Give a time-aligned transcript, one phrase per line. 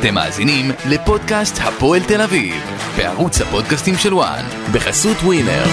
[0.00, 2.54] אתם מאזינים לפודקאסט הפועל תל אביב,
[2.96, 5.64] בערוץ הפודקאסטים של וואן, בחסות ווינר.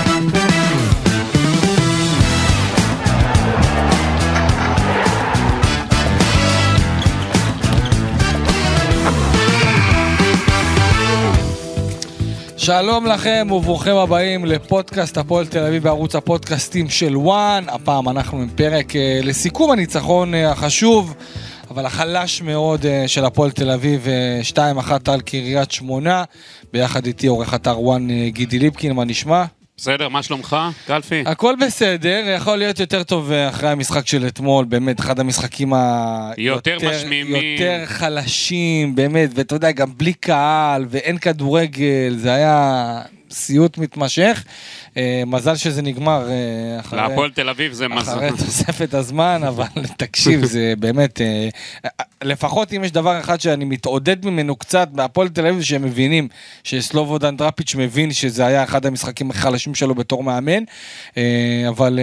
[12.57, 17.63] שלום לכם וברוכים הבאים לפודקאסט הפועל תל אביב בערוץ הפודקאסטים של וואן.
[17.67, 21.15] הפעם אנחנו עם פרק אה, לסיכום הניצחון אה, החשוב,
[21.71, 24.41] אבל החלש מאוד אה, של הפועל תל אביב, אה,
[24.79, 26.23] 2-1 על קריית שמונה.
[26.73, 29.45] ביחד איתי עורך אתר וואן אה, גידי ליפקין, מה נשמע?
[29.77, 31.23] בסדר, מה שלומך, קלפי?
[31.25, 36.31] הכל בסדר, יכול להיות יותר טוב אה, אחרי המשחק של אתמול, באמת אחד המשחקים ה...
[36.37, 37.51] יותר משמימים.
[37.51, 44.43] יותר חלשים, באמת, ואתה יודע, גם בלי קהל ואין כדורגל, זה היה סיוט מתמשך.
[44.97, 46.99] אה, מזל שזה נגמר אה, אחרי...
[46.99, 48.11] להפועל תל אביב זה מזל.
[48.11, 49.65] אחרי תוספת הזמן, אבל
[49.97, 51.49] תקשיב, זה באמת, אה,
[52.23, 56.27] לפחות אם יש דבר אחד שאני מתעודד ממנו קצת בהפועל תל אביב, שהם מבינים
[56.63, 60.63] שסלובודן דראפיץ' מבין שזה היה אחד המשחקים החלשים שלו בתור מאמן,
[61.69, 61.99] אבל...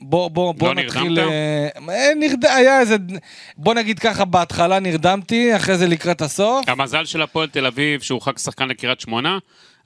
[0.00, 1.12] בוא, בוא, בוא לא נתחיל...
[1.12, 1.86] נרדמת?
[2.16, 2.44] נרד...
[2.44, 2.96] היה איזה...
[3.56, 6.68] בוא נגיד ככה, בהתחלה נרדמתי, אחרי זה לקראת הסוף.
[6.68, 9.38] המזל של הפועל תל אביב שהורחק שחקן לקריית שמונה,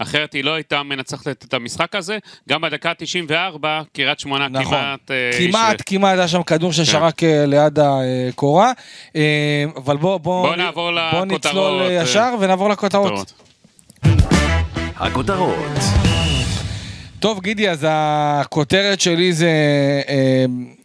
[0.02, 2.18] אחרת היא לא הייתה מנצחת את המשחק הזה.
[2.48, 4.78] גם בדקה ה-94, קריית שמונה נכון.
[4.78, 5.10] כמעט...
[5.10, 8.72] אה, כמעט, ש- כמעט היה שם כדור ששרק אה, ליד הקורה.
[9.16, 13.32] אה, אבל בוא, בוא, בוא נעבור בוא נצלול לכותרות, ישר ונעבור לכותרות.
[14.96, 15.78] הכותרות.
[17.20, 19.50] טוב, גידי, אז הכותרת שלי זה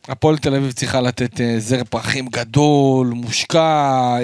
[0.08, 4.18] הפועל תל אביב צריכה לתת זר פרחים גדול, מושקע,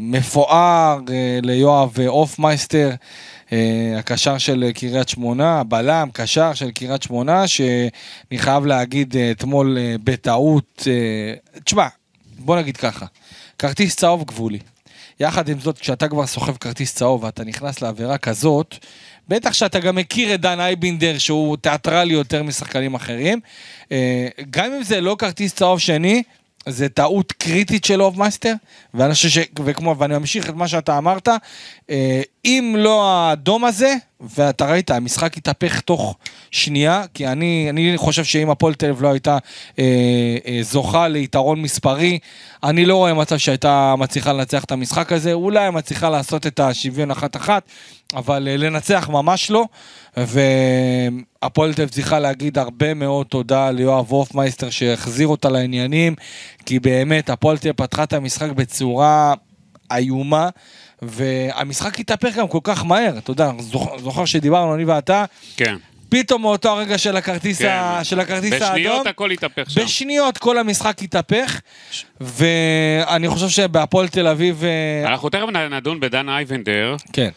[0.00, 0.98] מפואר
[1.42, 2.90] ליואב הופמייסטר,
[3.98, 9.78] הקשר של אה, קריית שמונה, הבלם, קשר של קריית שמונה, שאני חייב להגיד אה, אתמול
[9.78, 11.86] אה, בטעות, אה, תשמע,
[12.38, 13.06] בוא נגיד ככה,
[13.58, 14.58] כרטיס צהוב גבולי.
[15.20, 18.76] יחד עם זאת, כשאתה כבר סוחב כרטיס צהוב ואתה נכנס לעבירה כזאת,
[19.28, 23.40] בטח שאתה גם מכיר את דן אייבינדר שהוא תיאטרלי יותר משחקנים אחרים.
[23.92, 26.22] אה, גם אם זה לא כרטיס צהוב שני,
[26.66, 28.52] זה טעות קריטית של הופמייסטר,
[28.94, 29.38] ואני חושב ש...
[29.64, 31.28] וכמו, ואני ממשיך את מה שאתה אמרת,
[31.90, 36.16] אה, אם לא האדום הזה, ואתה ראית, המשחק התהפך תוך
[36.50, 39.38] שנייה, כי אני, אני חושב שאם הפועל תל אביב לא הייתה
[39.78, 39.84] אה,
[40.46, 42.18] אה, זוכה ליתרון מספרי,
[42.62, 47.10] אני לא רואה מצב שהייתה מצליחה לנצח את המשחק הזה, אולי מצליחה לעשות את השוויון
[47.10, 47.62] אחת-אחת,
[48.14, 49.64] אבל אה, לנצח ממש לא,
[50.16, 56.14] והפועל תל אביב צריכה להגיד הרבה מאוד תודה ליואב הופמייסטר שהחזיר אותה לעניינים,
[56.66, 59.34] כי באמת הפועל תל אביב פתחה את המשחק בצורה
[59.92, 60.48] איומה.
[61.02, 65.24] והמשחק התהפך גם כל כך מהר, אתה יודע, זוכ- זוכר שדיברנו, אני ואתה,
[65.56, 65.76] כן.
[66.08, 67.68] פתאום מאותו הרגע של הכרטיס, כן.
[67.68, 68.04] ה...
[68.04, 69.80] של הכרטיס האדום, בשניות הכל התהפך שם.
[69.84, 71.60] בשניות כל המשחק התהפך,
[72.20, 76.96] ואני חושב שבהפועל תל אביב, אה, אנחנו תכף נדון בדן אייבנדר.
[77.12, 77.30] כן,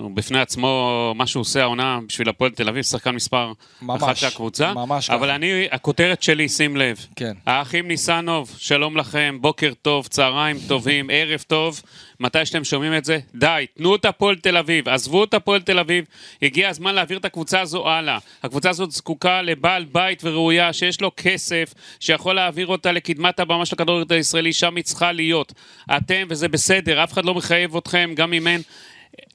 [0.00, 4.16] הוא בפני עצמו, מה שהוא עושה העונה בשביל הפועל תל אביב, שחקן מספר ממש, אחת
[4.16, 4.72] של הקבוצה.
[4.74, 5.34] ממש אבל ככה.
[5.36, 7.06] אני, הכותרת שלי, שים לב.
[7.16, 7.32] כן.
[7.46, 11.82] האחים ניסנוב, שלום לכם, בוקר טוב, צהריים טובים, ערב טוב.
[12.20, 15.78] מתי שאתם שומעים את זה, די, תנו את הפועל תל אביב, עזבו את הפועל תל
[15.78, 16.04] אביב,
[16.42, 18.18] הגיע הזמן להעביר את הקבוצה הזו הלאה.
[18.42, 23.74] הקבוצה הזאת זקוקה לבעל בית וראויה, שיש לו כסף, שיכול להעביר אותה לקדמת הבמה של
[23.74, 25.52] הכדורגל הישראלי, שם היא צריכה להיות.
[25.96, 28.60] אתם, וזה בסדר, אף אחד לא מחייב אתכם, גם אם אין.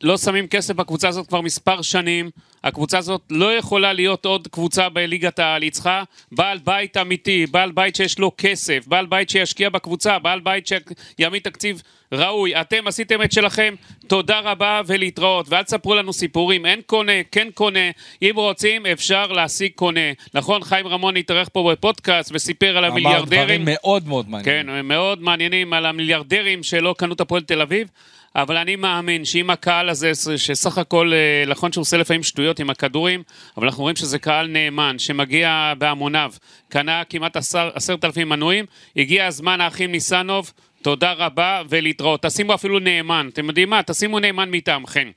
[0.02, 2.30] לא שמים כסף בקבוצה הזאת כבר מספר שנים.
[2.64, 5.62] הקבוצה הזאת לא יכולה להיות עוד קבוצה בליגת העל.
[5.62, 10.40] היא צריכה בעל בית אמיתי, בעל בית שיש לו כסף, בעל בית שישקיע בקבוצה, בעל
[10.40, 11.82] בית שיעמיד תקציב
[12.14, 12.62] ראוי.
[12.62, 13.76] אתם עשיתם את שלכם,
[14.08, 15.46] תודה רבה ולהתראות.
[15.50, 17.90] ואל תספרו לנו סיפורים, אין קונה, כן קונה.
[18.22, 20.12] אם רוצים, אפשר להשיג קונה.
[20.34, 23.44] נכון, חיים רמון התארח פה בפודקאסט וסיפר על אמר המיליארדרים.
[23.44, 24.66] דברים מאוד מאוד מעניינים.
[24.66, 27.88] כן, מאוד מעניינים על המיליארדרים שלא קנו את הפועל תל אביב,
[28.36, 32.70] אבל אני מאמין שאם הקהל הזה, שסך הכל, אה, נכון שהוא עושה לפעמים שטויות עם
[32.70, 33.24] הכדורים,
[33.58, 36.32] אבל אנחנו רואים שזה קהל נאמן, שמגיע בהמוניו,
[36.70, 38.66] קנה כמעט עשר- עשרת אלפים מנויים,
[38.98, 40.52] הגיע הזמן האחים ניסנוב,
[40.82, 42.22] תודה רבה ולהתראות.
[42.26, 43.82] תשימו אפילו נאמן, אתם יודעים מה?
[43.84, 45.12] תשימו נאמן מטעמכם.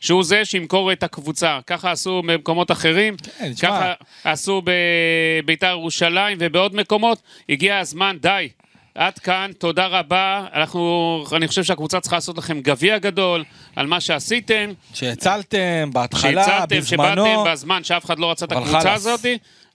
[0.00, 1.58] שהוא זה שימכור את הקבוצה.
[1.66, 3.52] ככה עשו במקומות אחרים, כן.
[3.62, 3.92] ככה
[4.24, 7.22] עשו בביתר ירושלים ובעוד מקומות.
[7.48, 8.48] הגיע הזמן, די.
[8.94, 10.46] עד כאן, תודה רבה.
[10.54, 13.44] אנחנו, אני חושב שהקבוצה צריכה לעשות לכם גביע גדול
[13.76, 14.72] על מה שעשיתם.
[14.94, 17.24] שהצלתם בהתחלה, שהצלתם, בזמנו.
[17.24, 19.06] שבאתם בזמן שאף אחד לא רצה את הקבוצה חלאס.
[19.06, 19.26] הזאת,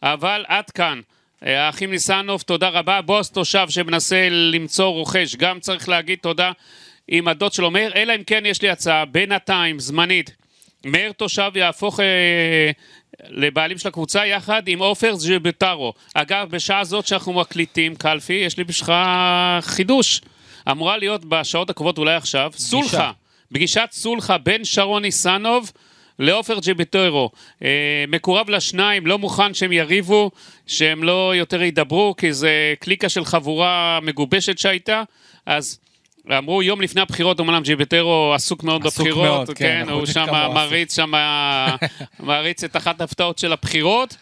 [0.03, 1.01] אבל עד כאן.
[1.45, 3.01] אה, האחים ניסנוב, תודה רבה.
[3.01, 6.51] בוס תושב שמנסה למצוא רוכש, גם צריך להגיד תודה
[7.07, 10.31] עם הדוד שלו מאיר, אלא אם כן יש לי הצעה, בינתיים, זמנית.
[10.85, 12.71] מאיר תושב יהפוך אה,
[13.27, 15.93] לבעלים של הקבוצה יחד עם עופר ז'בטרו.
[16.13, 18.93] אגב, בשעה זאת שאנחנו מקליטים, קלפי, יש לי בשבילך
[19.61, 20.21] חידוש.
[20.71, 23.11] אמורה להיות בשעות הקרובות, אולי עכשיו, סולחה.
[23.53, 25.71] פגישת סולחה בין שרון ניסנוב
[26.19, 27.29] לעופר ג'יביטוירו.
[27.63, 30.31] אה, מקורב לשניים, לא מוכן שהם יריבו,
[30.67, 35.03] שהם לא יותר ידברו, כי זה קליקה של חבורה מגובשת שהייתה,
[35.45, 35.79] אז...
[36.37, 40.25] אמרו יום לפני הבחירות, אומנם ג'יבטרו עסוק מאוד עסוק בבחירות, מאוד, כן, כן, הוא שם
[40.31, 41.11] מעריץ שם,
[42.19, 44.17] מעריץ את אחת ההפתעות של הבחירות.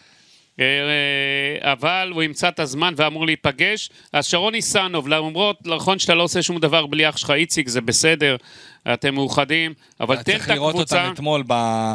[0.60, 3.90] אה, אה, אבל הוא ימצא את הזמן ואמור להיפגש.
[4.12, 7.80] אז שרון ניסנוב, למרות, נכון שאתה לא עושה שום דבר בלי אח שלך, איציק, זה
[7.80, 8.36] בסדר,
[8.92, 11.94] אתם מאוחדים, אבל תן צריך את לראות הקבוצה, אותם אתמול ב-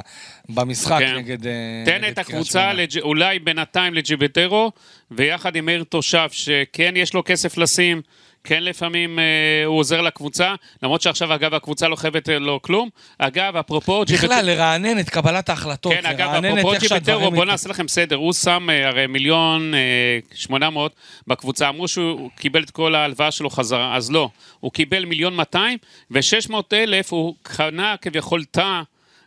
[0.50, 1.16] במשחק כן.
[1.16, 1.48] נגד...
[1.48, 1.51] אה,
[1.86, 2.74] תן נגד את הקבוצה.
[2.74, 4.71] לג'- אולי בינתיים לג'יבטרו,
[5.12, 8.01] ויחד עם מאיר תושב, שכן יש לו כסף לשים,
[8.44, 9.24] כן לפעמים אה,
[9.66, 12.90] הוא עוזר לקבוצה, למרות שעכשיו אגב הקבוצה לא חייבת אה, לו כלום.
[13.18, 17.34] אגב, אפרופו בכלל, לרענן את קבלת ההחלטות, כן, אגב, אפרופו שהדברים...
[17.34, 18.16] בואו נעשה לכם סדר.
[18.16, 19.80] הוא שם אה, הרי מיליון אה,
[20.34, 20.95] שמונה מאות
[21.28, 21.69] בקבוצה.
[21.69, 24.30] אמרו שהוא קיבל את כל ההלוואה שלו חזרה, אז לא.
[24.60, 25.78] הוא קיבל מיליון מאתיים,
[26.12, 28.81] ושש מאות אלף הוא קנה כביכול תא.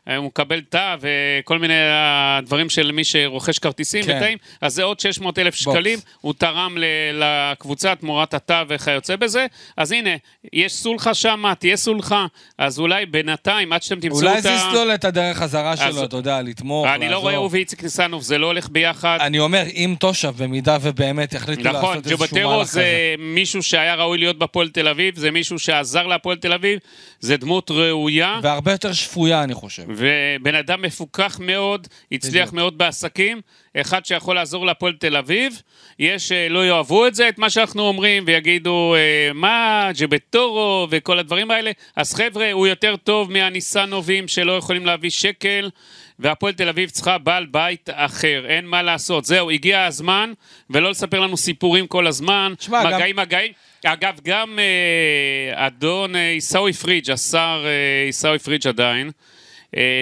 [0.08, 4.16] אה, הוא מקבל תא וכל מיני הדברים של מי שרוכש כרטיסים כן.
[4.16, 6.84] ותאים, אז זה עוד 600 אלף שקלים, הוא תרם ל-
[7.24, 10.10] לקבוצה תמורת התא וכיוצא בזה, אז הנה,
[10.52, 12.26] יש סולחה שם, תהיה סולחה,
[12.58, 14.56] אז אולי בינתיים, עד שאתם תמצאו אולי את זה ה...
[14.56, 17.22] יסלול את הדרך חזרה שלו, אתה יודע, לתמוך, אני לא לעזור.
[17.22, 19.18] רואה הוא ואיציק ניסנוב, זה לא הולך ביחד.
[19.20, 23.14] אני אומר, אם תושב, במידה ובאמת יחליטו נכון, לעשות איזשהו ג'ובטרו מהלך זה כזה.
[23.18, 26.78] מישהו שהיה ראוי להיות בפועל תל אביב, זה מישהו שעזר להפועל תל אביב,
[27.20, 29.82] זה דמות ראויה, והרבה יותר שפויה, אני חושב.
[29.96, 32.52] ובן אדם מפוכח מאוד, הצליח בדיוק.
[32.52, 33.40] מאוד בעסקים,
[33.76, 35.62] אחד שיכול לעזור להפועל תל אביב.
[35.98, 41.50] יש שלא יאהבו את זה, את מה שאנחנו אומרים, ויגידו, אה, מה, ג'בטורו וכל הדברים
[41.50, 41.70] האלה.
[41.96, 45.70] אז חבר'ה, הוא יותר טוב מהניסנובים שלא יכולים להביא שקל.
[46.18, 49.24] והפועל תל אביב צריכה בעל בית אחר, אין מה לעשות.
[49.24, 50.32] זהו, הגיע הזמן,
[50.70, 52.52] ולא לספר לנו סיפורים כל הזמן.
[52.60, 53.52] שמע, גם- מגעים, מגעים.
[53.84, 59.12] אגב, גם אה, אדון אה, עיסאווי פריג', השר אה, עיסאווי פריג' עדיין, אה,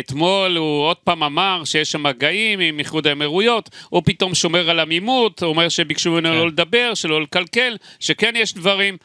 [0.01, 4.81] אתמול הוא עוד פעם אמר שיש שם מגעים עם איחוד האמירויות, הוא פתאום שומר על
[4.81, 6.35] עמימות, הוא אומר שביקשו ממנו כן.
[6.35, 8.97] לא לדבר, שלא לקלקל, שכן יש דברים.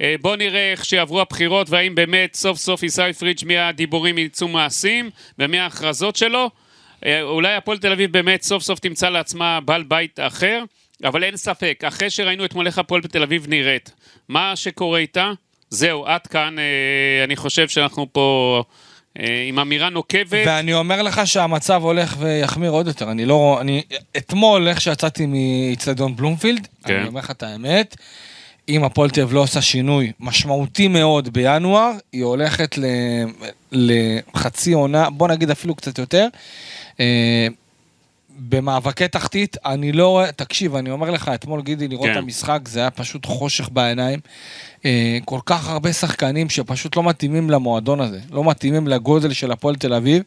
[0.00, 5.10] אה, בואו נראה איך שיעברו הבחירות והאם באמת סוף סוף עיסאווי פריג' מהדיבורים יצאו מעשים
[5.38, 6.50] ומההכרזות שלו.
[7.06, 10.62] אה, אולי הפועל תל אביב באמת סוף סוף תמצא לעצמה בעל בית אחר,
[11.04, 13.92] אבל אין ספק, אחרי שראינו אתמול איך הפועל תל אביב נראית,
[14.28, 15.32] מה שקורה איתה,
[15.70, 18.87] זהו, עד כאן, אה, אני חושב שאנחנו פה אה,
[19.48, 20.46] עם אמירה נוקבת.
[20.46, 23.10] ואני אומר לך שהמצב הולך ויחמיר עוד יותר.
[23.10, 23.58] אני לא...
[23.60, 23.82] אני...
[24.16, 26.94] אתמול, איך שיצאתי מאיצטדיון בלומפילד, כן.
[26.94, 27.96] אני אומר לך את האמת,
[28.68, 32.84] אם הפועל תל אביב לא עושה שינוי משמעותי מאוד בינואר, היא הולכת ל...
[33.72, 36.28] לחצי עונה, בוא נגיד אפילו קצת יותר.
[38.38, 42.12] במאבקי תחתית, אני לא רואה, תקשיב, אני אומר לך, אתמול גידי, לראות כן.
[42.12, 44.20] את המשחק, זה היה פשוט חושך בעיניים.
[44.84, 49.76] אה, כל כך הרבה שחקנים שפשוט לא מתאימים למועדון הזה, לא מתאימים לגודל של הפועל
[49.76, 50.22] תל אביב,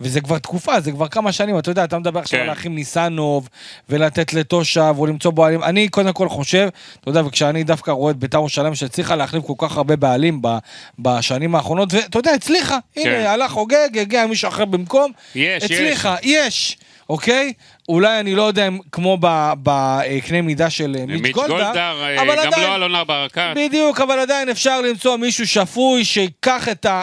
[0.00, 2.42] וזה כבר תקופה, זה כבר כמה שנים, אתה יודע, אתה מדבר עכשיו כן.
[2.42, 3.48] על להכין ניסנוב,
[3.88, 6.68] ולתת לתושב, או למצוא בעלים, אני קודם כל חושב,
[7.00, 10.58] אתה יודע, וכשאני דווקא רואה את בית"ר ירושלים שהצליחה להחליף כל כך הרבה בעלים ב-
[10.98, 15.70] בשנים האחרונות, ואתה יודע, הצליחה, הנה, הלך חוגג, הגיע מישהו אחר במקום, יש, יש.
[15.70, 16.76] הצליחה, יש,
[17.08, 17.52] אוקיי?
[17.88, 19.18] אולי אני לא יודע אם כמו
[19.62, 23.52] בקנה מידה של אה, מיץ' גולדהר, גולדהר, אה, אבל גם עדיין, לא אלונה ברקת.
[23.56, 27.02] בדיוק, אבל עדיין אפשר למצוא מישהו שפוי שיקח את, ה,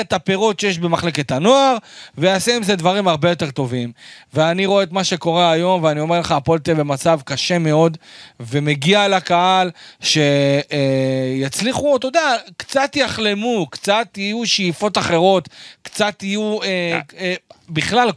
[0.00, 1.76] את הפירות שיש במחלקת הנוער
[2.18, 3.92] ויעשה עם זה דברים הרבה יותר טובים.
[4.34, 7.98] ואני רואה את מה שקורה היום, ואני אומר לך, הפועל תל במצב קשה מאוד,
[8.40, 9.70] ומגיע לקהל
[10.00, 15.48] שיצליחו, אתה יודע, קצת יחלמו, קצת יהיו שאיפות אחרות,
[15.82, 16.62] קצת יהיו...
[16.62, 17.34] אה, אה,
[17.72, 18.12] בכלל,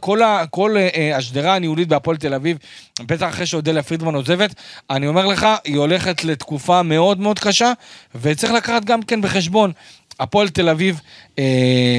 [0.50, 2.58] כל, אה, אה, השדרה הניהולית בהפועל תל אביב,
[3.00, 4.54] בטח אחרי שאודליה פרידמן עוזבת,
[4.90, 7.72] אני אומר לך, היא הולכת לתקופה מאוד מאוד קשה,
[8.14, 9.72] וצריך לקחת גם כן בחשבון,
[10.20, 11.00] הפועל תל אביב,
[11.38, 11.98] אה,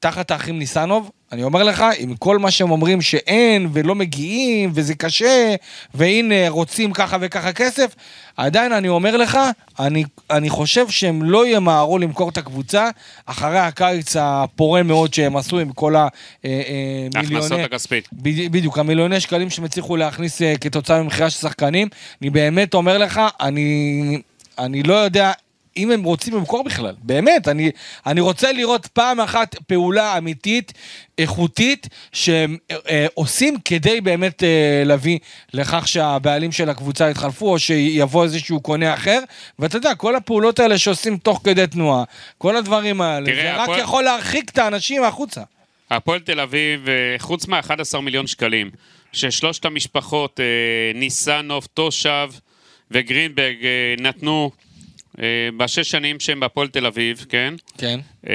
[0.00, 4.94] תחת האחים ניסנוב, אני אומר לך, עם כל מה שהם אומרים שאין ולא מגיעים וזה
[4.94, 5.54] קשה,
[5.94, 7.94] והנה רוצים ככה וככה כסף,
[8.36, 9.38] עדיין אני אומר לך,
[9.80, 12.88] אני, אני חושב שהם לא ימהרו למכור את הקבוצה
[13.26, 17.10] אחרי הקיץ הפורה מאוד שהם עשו עם כל המיליוני...
[17.34, 18.08] ההכנסות הכספית.
[18.12, 21.88] בד- בדיוק, המיליוני שקלים שהם הצליחו להכניס אה, כתוצאה ממכירה של שחקנים,
[22.22, 24.20] אני באמת אומר לך, אני,
[24.58, 25.32] אני לא יודע
[25.76, 27.70] אם הם רוצים למכור בכלל, באמת, אני,
[28.06, 30.72] אני רוצה לראות פעם אחת פעולה אמיתית,
[31.18, 35.18] איכותית, שהם אה, אה, עושים כדי באמת אה, להביא
[35.54, 39.18] לכך שהבעלים של הקבוצה יתחלפו, או שיבוא איזשהו קונה אחר,
[39.58, 42.04] ואתה יודע, כל הפעולות האלה שעושים תוך כדי תנועה,
[42.38, 45.40] כל הדברים האלה, תראה, זה רק הפועל- יכול להרחיק את האנשים החוצה.
[45.90, 47.70] הפועל תל אביב, אה, חוץ מה-11
[48.02, 48.70] מיליון שקלים,
[49.12, 50.44] ששלושת המשפחות, אה,
[50.98, 52.30] ניסנוב, תושב
[52.90, 54.50] וגרינברג, אה, נתנו
[55.56, 57.54] בשש שנים שהם בהפועל תל אביב, כן?
[57.78, 58.00] כן.
[58.28, 58.34] אה,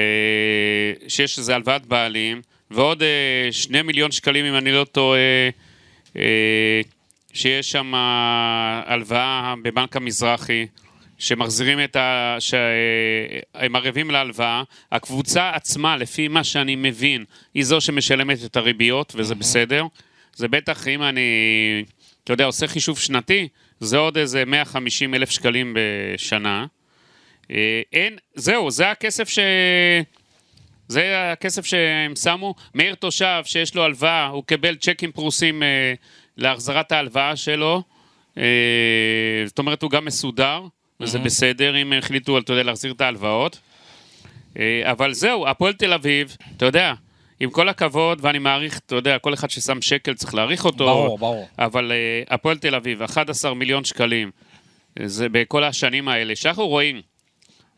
[1.07, 2.41] שיש איזה הלוואת בעלים,
[2.71, 5.19] ועוד אה, שני מיליון שקלים, אם אני לא טועה,
[6.17, 6.81] אה,
[7.33, 7.93] שיש שם
[8.85, 10.67] הלוואה בבנק המזרחי,
[11.19, 12.35] שמחזירים את ה...
[12.39, 14.63] שהם ערבים להלוואה.
[14.91, 19.85] הקבוצה עצמה, לפי מה שאני מבין, היא זו שמשלמת את הריביות, וזה בסדר.
[20.35, 21.21] זה בטח, אם אני,
[22.23, 23.47] אתה יודע, עושה חישוב שנתי,
[23.79, 26.65] זה עוד איזה 150 אלף שקלים בשנה.
[27.51, 29.39] אה, אין, זהו, זה הכסף ש...
[30.87, 32.55] זה הכסף שהם שמו.
[32.75, 35.93] מאיר תושב, שיש לו הלוואה, הוא קיבל צ'קים פרוסים אה,
[36.37, 37.83] להחזרת ההלוואה שלו.
[38.37, 38.43] אה,
[39.45, 40.61] זאת אומרת, הוא גם מסודר,
[40.99, 43.59] וזה בסדר אם החליטו, אתה יודע, להחזיר את ההלוואות.
[44.59, 46.93] אה, אבל זהו, הפועל תל אביב, אתה יודע,
[47.39, 50.85] עם כל הכבוד, ואני מעריך, אתה יודע, כל אחד ששם שקל צריך להעריך אותו.
[50.85, 51.47] ברור, ברור.
[51.59, 54.31] אבל אה, הפועל תל אביב, 11 מיליון שקלים,
[55.05, 57.01] זה בכל השנים האלה, שאנחנו רואים,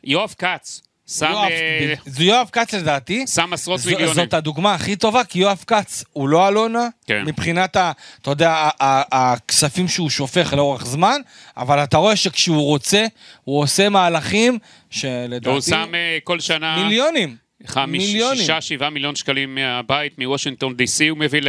[0.04, 3.28] יואב כץ, שם, אה, זה יואב כץ לדעתי.
[3.28, 4.13] שם עשרות זו- מיליונים.
[4.16, 7.24] זאת הדוגמה הכי טובה, כי יואב כץ הוא לא אלונה, כן.
[7.25, 8.70] מבחינת, ה, אתה יודע,
[9.12, 11.22] הכספים שהוא שופך לאורך זמן,
[11.58, 13.06] אבל אתה רואה שכשהוא רוצה,
[13.44, 14.58] הוא עושה מהלכים
[14.89, 15.50] שלדעתי...
[15.50, 16.84] הוא שם אה, כל שנה...
[16.84, 17.49] מיליונים.
[17.68, 18.38] חמיש, מיליונים.
[18.38, 21.42] שישה, שבעה מיליון שקלים מהבית, מוושינגטון די.סי, הוא מביא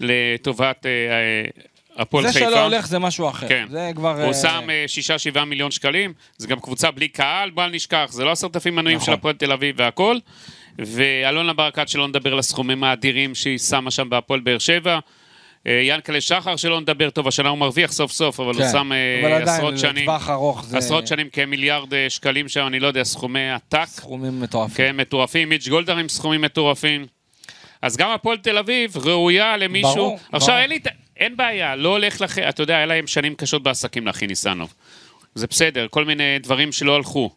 [0.00, 1.48] לטובת אה, אה,
[1.96, 2.50] הפועל זה חיפה.
[2.50, 3.48] שלא הולך זה משהו אחר.
[3.48, 3.66] כן.
[3.70, 4.22] זה כבר...
[4.22, 8.24] הוא אה, שם שישה, שבעה מיליון שקלים, זה גם קבוצה בלי קהל, בל נשכח, זה
[8.24, 9.06] לא עשרת אלפים מנויים נכון.
[9.06, 10.16] של הפועל תל אביב והכל.
[10.78, 14.98] ואלונה ברקת, שלא נדבר על הסכומים האדירים שהיא שמה שם בהפועל באר שבע.
[15.66, 18.72] אה, ינקלה שחר, שלא נדבר, טוב, השנה הוא מרוויח סוף סוף, אבל הוא כן.
[18.72, 22.66] שם אה, אבל עדיין, עשרות שנים, לטווח ארוך זה עשרות שנים כמיליארד אה, שקלים שם,
[22.66, 23.84] אני לא יודע, סכומי עתק.
[23.86, 24.76] סכומים מטורפים.
[24.76, 27.06] כן, מטורפים, מיץ' גולדהר עם סכומים מטורפים.
[27.82, 29.94] אז גם הפועל תל אביב ראויה למישהו.
[29.94, 30.60] ברור, עכשיו, ברור.
[30.60, 30.78] אין לי...
[31.16, 32.48] אין בעיה, לא הולך לכם...
[32.48, 34.74] אתה יודע, היה להם שנים קשות בעסקים לאחי ניסנוב.
[35.34, 37.30] זה בסדר, כל מיני דברים שלא הלכו.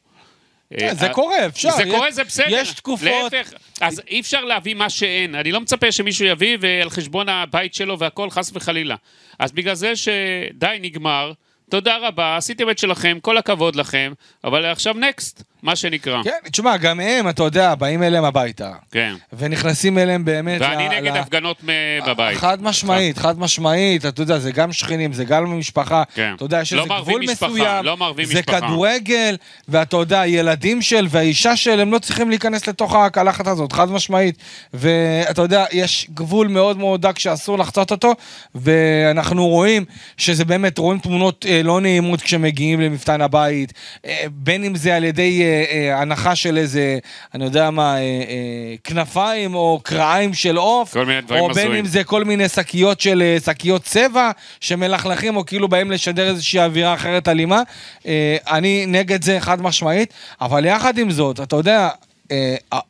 [0.77, 1.71] כן, זה אה, קורה, אפשר.
[1.71, 2.47] זה קורה, זה בסדר.
[2.49, 3.07] יש תקופות...
[3.33, 5.35] להפך, אז אי אפשר להביא מה שאין.
[5.35, 8.95] אני לא מצפה שמישהו יביא ועל חשבון הבית שלו והכל, חס וחלילה.
[9.39, 11.31] אז בגלל זה שדי, נגמר.
[11.69, 16.23] תודה רבה, עשיתם את שלכם, כל הכבוד לכם, אבל עכשיו נקסט, מה שנקרא.
[16.23, 18.71] כן, תשמע, גם הם, אתה יודע, באים אליהם הביתה.
[18.91, 19.13] כן.
[19.33, 20.61] ונכנסים אליהם באמת...
[20.61, 21.69] ואני ל- נגד ל- הפגנות מ-
[22.07, 22.37] בבית.
[22.37, 26.33] חד משמעית, חד משמעית, אתה יודע, זה גם שכנים, זה גם משפחה, כן.
[26.35, 28.61] אתה יודע, יש לא איזה מערבים גבול משפחה, מסוים, לא מערבים זה משפחה.
[28.61, 29.37] כדורגל,
[29.67, 34.35] ואתה יודע, ילדים של והאישה של, הם לא צריכים להיכנס לתוך הקלחת הזאת, חד משמעית,
[34.73, 38.13] ואתה יודע, יש גבול מאוד מאוד דק שאסור לחצות אותו,
[38.55, 39.85] ואנחנו רואים
[40.17, 43.73] שזה באמת, רואים תמונות אה, לא נעימות כשמגיעים למפתן הבית,
[44.05, 46.97] אה, בין אם זה על ידי אה, אה, הנחה של איזה,
[47.33, 51.57] אני יודע מה, אה, אה, כנפיים או קרעיים של עוף, כל מיני דברים או בין
[51.57, 51.79] הזויים.
[51.79, 56.93] אם זה כל מיני שקיות של שקיות צבע שמלכלכים או כאילו באים לשדר איזושהי אווירה
[56.93, 57.61] אחרת אלימה.
[58.05, 61.89] אה, אני נגד זה חד משמעית, אבל יחד עם זאת, אתה יודע,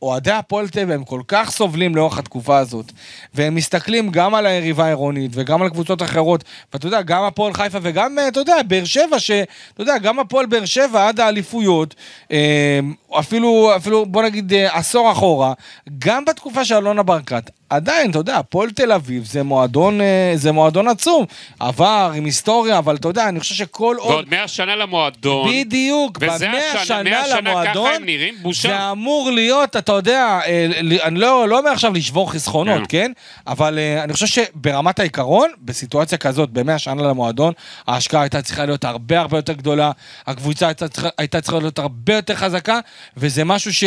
[0.02, 2.92] אוהדי הפועל טבע הם כל כך סובלים לאורך התקופה הזאת,
[3.34, 6.44] והם מסתכלים גם על היריבה העירונית וגם על קבוצות אחרות,
[6.74, 9.48] ואתה יודע, גם הפועל חיפה וגם, אה, אתה יודע, באר שבע, שאתה
[9.82, 11.96] יודע, גם הפועל באר שבע עד האליפויות,
[12.32, 12.80] אה,
[13.12, 15.54] אפילו, אפילו, בוא נגיד, אה, עשור אחורה,
[16.00, 20.52] גם בתקופה של אלונה ברקת, עדיין, אתה יודע, הפועל תל אביב זה מועדון, אה, זה
[20.52, 21.26] מועדון עצום,
[21.60, 24.12] עבר עם היסטוריה, אבל אתה יודע, אני חושב שכל עוד...
[24.12, 25.50] ועוד 100 שנה למועדון.
[25.50, 28.36] בדיוק, וזה במאה השנה, שנה 100 שנה למועדון, נראים.
[28.62, 30.68] זה אמור להיות, אתה יודע, אה,
[31.04, 32.86] אני לא, לא אומר עכשיו לשבור חסכונות, כן.
[32.88, 33.12] כן?
[33.48, 37.54] אבל אני חושב שברמת העיקרון, בסיטואציה כזאת, במאה שנה למועדון,
[37.88, 39.92] ההשקעה הייתה צריכה להיות הרבה הרבה יותר גדולה,
[40.28, 42.80] הקבוצה הייתה צריכה, הייתה צריכה להיות הרבה יותר חזקה,
[43.18, 43.84] וזה משהו ש...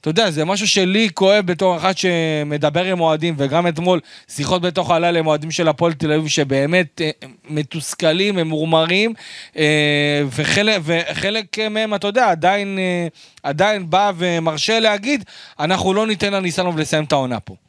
[0.00, 4.90] אתה יודע, זה משהו שלי כואב בתור אחד שמדבר עם אוהדים, וגם אתמול שיחות בתוך
[4.90, 7.10] הלילה עם אוהדים של הפועל תל אביב, שבאמת אה,
[7.48, 9.14] מתוסכלים, הם מורמרים,
[9.56, 13.06] אה, וחלק, וחלק מהם, אתה יודע, עדיין, אה,
[13.42, 15.24] עדיין בא ומרשה להגיד,
[15.60, 17.65] אנחנו לא ניתן לניסנוב לסיים את העונה פה.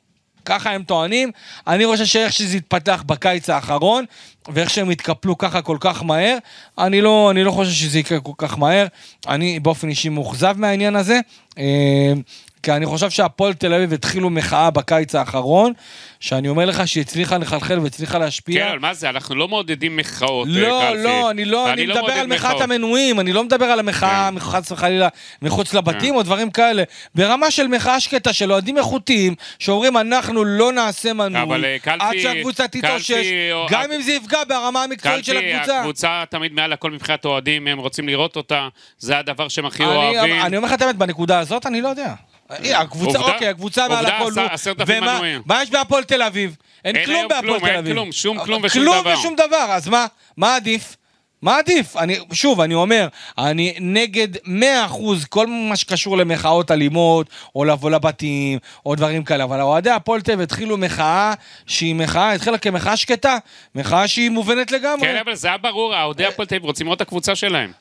[0.48, 1.32] ככה הם טוענים,
[1.68, 4.06] אני חושב שאיך שזה התפתח בקיץ האחרון,
[4.48, 6.38] ואיך שהם התקפלו ככה כל כך מהר,
[6.78, 8.88] אני לא, אני לא חושב שזה יקרה כל כך מהר.
[9.28, 11.20] אני באופן אישי מאוכזב מהעניין הזה,
[11.58, 12.14] אה,
[12.64, 15.74] כי אני חושב שהפועל תל אביב התחילו מחאה בקיץ האחרון,
[16.20, 18.64] שאני אומר לך שהיא הצליחה לחלחל והצליחה להשפיע.
[18.64, 21.04] כן, אבל מה זה, אנחנו לא מעודדים מחאות, אה, לא, קלפי.
[21.04, 22.62] לא, אני לא, אני מדבר מעודד על מחאת.
[22.62, 24.40] המנויים, אני לא מדבר על המחאה, כן.
[24.40, 25.08] חס וחלילה,
[25.42, 26.16] מחוץ לבתים כן.
[26.16, 26.84] או דברים כאלה.
[27.16, 32.04] ברמה של מחאה שקטה של אוהדים איכותיים, שאומרים אנחנו לא נעשה אבל, מנוי, אה, קלפי-
[32.06, 33.26] עד שהקבוצה תתאושש,
[33.70, 35.80] גם אם זה יפגע ברמה המקצועית של הקבוצה.
[35.80, 38.68] הקבוצה תמיד מעל הכל מבחינת אוהדים, הם רוצים לראות אותה,
[39.00, 40.42] זה הדבר שהם הכי אני- אוהבים.
[40.42, 42.14] אני אומר לך את האמת, בנקודה הזאת אני לא יודע.
[42.52, 44.32] אה, הקבוצה, אוקיי, הקבוצה מעל הכל,
[44.88, 46.56] ומה יש בהפועל תל אביב?
[46.86, 47.94] אין אין כלום בהפועל כלום, תל אין אביב.
[47.94, 49.14] כלום, שום כלום ושום כלום דבר.
[49.20, 50.06] ושום דבר, אז מה?
[50.38, 50.96] מה עדיף?
[51.42, 51.98] מה עדיף?
[51.98, 54.40] אני, שוב, אני אומר, אני נגד 100%
[55.30, 60.32] כל מה שקשור למחאות אלימות, או לבוא לבתים, או דברים כאלה, אבל אוהדי הפועל תל
[60.32, 61.34] אביב התחילו מחאה
[61.68, 63.38] שהיא מחאה, התחילה כמחאה שקטה,
[63.76, 65.08] מחאה שהיא מובנת לגמרי.
[65.08, 67.72] כן, אבל זה היה ברור, אוהדי הפועל תל אביב רוצים לראות את הקבוצה שלהם.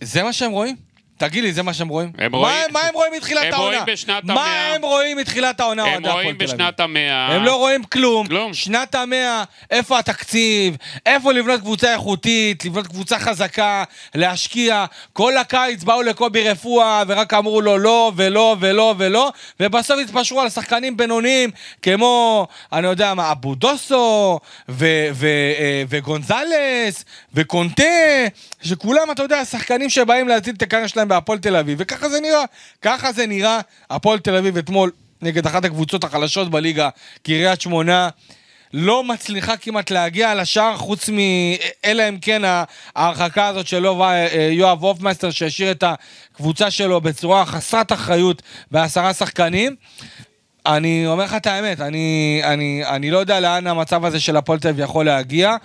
[0.00, 0.76] זה מה שהם רואים?
[1.16, 2.12] תגיד לי, זה מה שהם רואים?
[2.18, 3.70] הם מה, רואים- מה הם רואים מתחילת הם העונה?
[3.80, 4.74] רואים בשנת מה המאה.
[4.74, 6.38] הם רואים מתחילת העונה, הם רואים?
[6.38, 7.34] בשנת המאה.
[7.34, 8.26] הם לא רואים כלום.
[8.26, 8.54] כלום.
[8.54, 10.76] שנת המאה, איפה התקציב?
[11.06, 14.84] איפה לבנות קבוצה איכותית, לבנות קבוצה חזקה, להשקיע?
[15.12, 20.48] כל הקיץ באו לקובי רפואה ורק אמרו לו לא ולא ולא ולא, ובסוף התפשרו על
[20.48, 21.50] שחקנים בינוניים
[21.82, 24.38] כמו, אני יודע מה, אבו דוסו,
[24.82, 25.10] אה,
[25.88, 27.04] וגונזלס,
[27.34, 27.82] וקונטה,
[28.64, 32.44] שכולם, אתה יודע, שחקנים שבאים להציל את הקריירה שלהם בהפועל תל אביב, וככה זה נראה.
[32.82, 33.60] ככה זה נראה.
[33.90, 34.90] הפועל תל אביב אתמול
[35.22, 36.88] נגד אחת הקבוצות החלשות בליגה,
[37.22, 38.08] קריית שמונה.
[38.72, 41.18] לא מצליחה כמעט להגיע לשער, חוץ מ...
[41.84, 42.42] אלא אם כן
[42.96, 43.84] ההרחקה הזאת של
[44.50, 49.76] יואב- הופמייסטר, שהשאיר את הקבוצה שלו בצורה חסרת אחריות בעשרה שחקנים.
[50.66, 54.58] אני אומר לך את האמת, אני, אני, אני לא יודע לאן המצב הזה של הפועל
[54.58, 55.56] תל אביב יכול להגיע.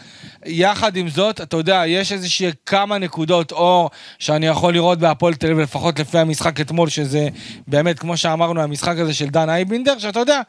[0.46, 3.90] יחד עם זאת, אתה יודע, יש איזושהי כמה נקודות אור
[4.20, 7.28] שאני יכול לראות בהפועל תל אביב, לפחות לפי המשחק אתמול, שזה
[7.68, 10.42] באמת, כמו שאמרנו, המשחק הזה של דן אייבינדר, שאתה יודע,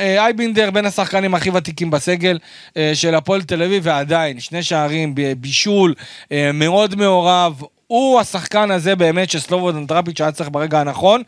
[0.00, 2.38] אה, אייבינדר בין השחקנים הכי ותיקים בסגל
[2.76, 5.94] אה, של הפועל תל אביב, ועדיין, שני שערים, בישול,
[6.32, 7.62] אה, מאוד מעורב.
[7.92, 11.22] הוא השחקן הזה באמת שסלובודן דראפיץ' היה צריך ברגע הנכון,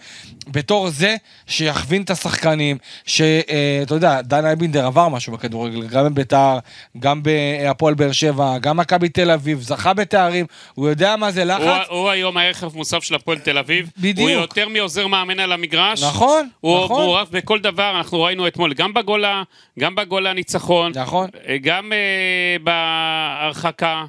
[0.48, 1.16] בתור זה
[1.46, 6.58] שיכווין את השחקנים, שאתה יודע, דן אייבינדר עבר משהו בכדורגל, גם בביתר,
[6.98, 11.52] גם בהפועל באר שבע, גם מכבי תל אביב, זכה בתארים, הוא יודע מה זה הוא-
[11.52, 11.86] לחץ.
[11.88, 13.90] הוא היום הערך מוסף של הפועל תל אביב.
[13.98, 14.18] בדיוק.
[14.30, 16.02] הוא יותר מעוזר מאמן על המגרש.
[16.02, 17.02] נכון, הוא נכון.
[17.02, 19.42] מעורב בכל דבר, אנחנו ראינו אתמול, גם בגולה,
[19.78, 20.92] גם בגול הניצחון.
[20.94, 21.28] נכון.
[21.62, 24.04] גם אה, בהרחקה.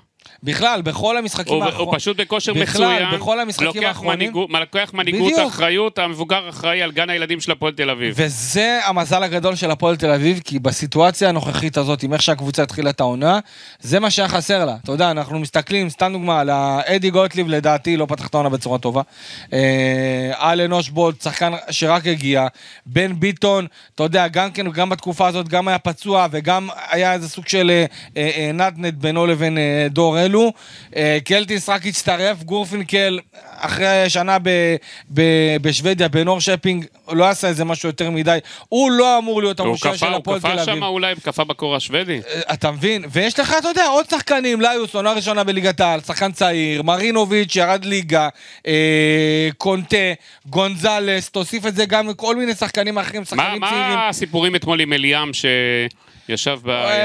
[0.45, 1.87] בכלל, בכל המשחקים האחרונים.
[1.87, 3.19] הוא פשוט בכושר בכלל, מצוין.
[3.19, 4.33] בכל המשחקים האחרונים.
[4.59, 5.33] לוקח מנהיגות.
[5.47, 8.13] אחריות, המבוגר אחראי על גן הילדים של הפועל תל אביב.
[8.17, 12.89] וזה המזל הגדול של הפועל תל אביב, כי בסיטואציה הנוכחית הזאת, עם איך שהקבוצה התחילה
[12.89, 13.39] את העונה,
[13.79, 14.75] זה מה שהיה חסר לה.
[14.83, 16.49] אתה יודע, אנחנו מסתכלים, סתם דוגמה, על
[16.85, 19.01] אדי גוטליב, לדעתי, לא פתח את העונה בצורה טובה.
[19.53, 22.47] אה, אלן אושבולט, שחקן שרק הגיע.
[22.85, 27.29] בן ביטון, אתה יודע, גם כן, גם בתקופה הזאת, גם היה פצוע, וגם היה איזה
[27.29, 27.85] סוג של אה,
[28.17, 29.57] אה, נדנד בינו לבין
[29.89, 30.34] דור אלו.
[30.95, 33.19] אה, קלטיס רק הצטרף, גורפינקל,
[33.57, 34.75] אחרי שנה ב-
[35.13, 38.37] ב- בשוודיה, בנור שפינג, לא עשה איזה משהו יותר מדי.
[38.69, 40.65] הוא לא אמור להיות הוא המושל של הוא הפועל תל אביב.
[40.65, 42.19] שם אולי, קפא בקור השוודי.
[42.27, 43.05] אה, אתה מבין?
[43.11, 47.85] ויש לך, אתה יודע, עוד שחקנים, ליוס, עונה ראשונה בליגת העל, שחקן צעיר, מרינוביץ' שירד
[47.85, 48.29] ליגה,
[48.67, 49.97] אה, קונטה,
[50.45, 53.97] גונזלס, תוסיף את זה גם כל מיני שחקנים אחרים, מה, שחקנים צעירים.
[53.97, 56.04] מה הסיפורים אתמול עם אליאם שישב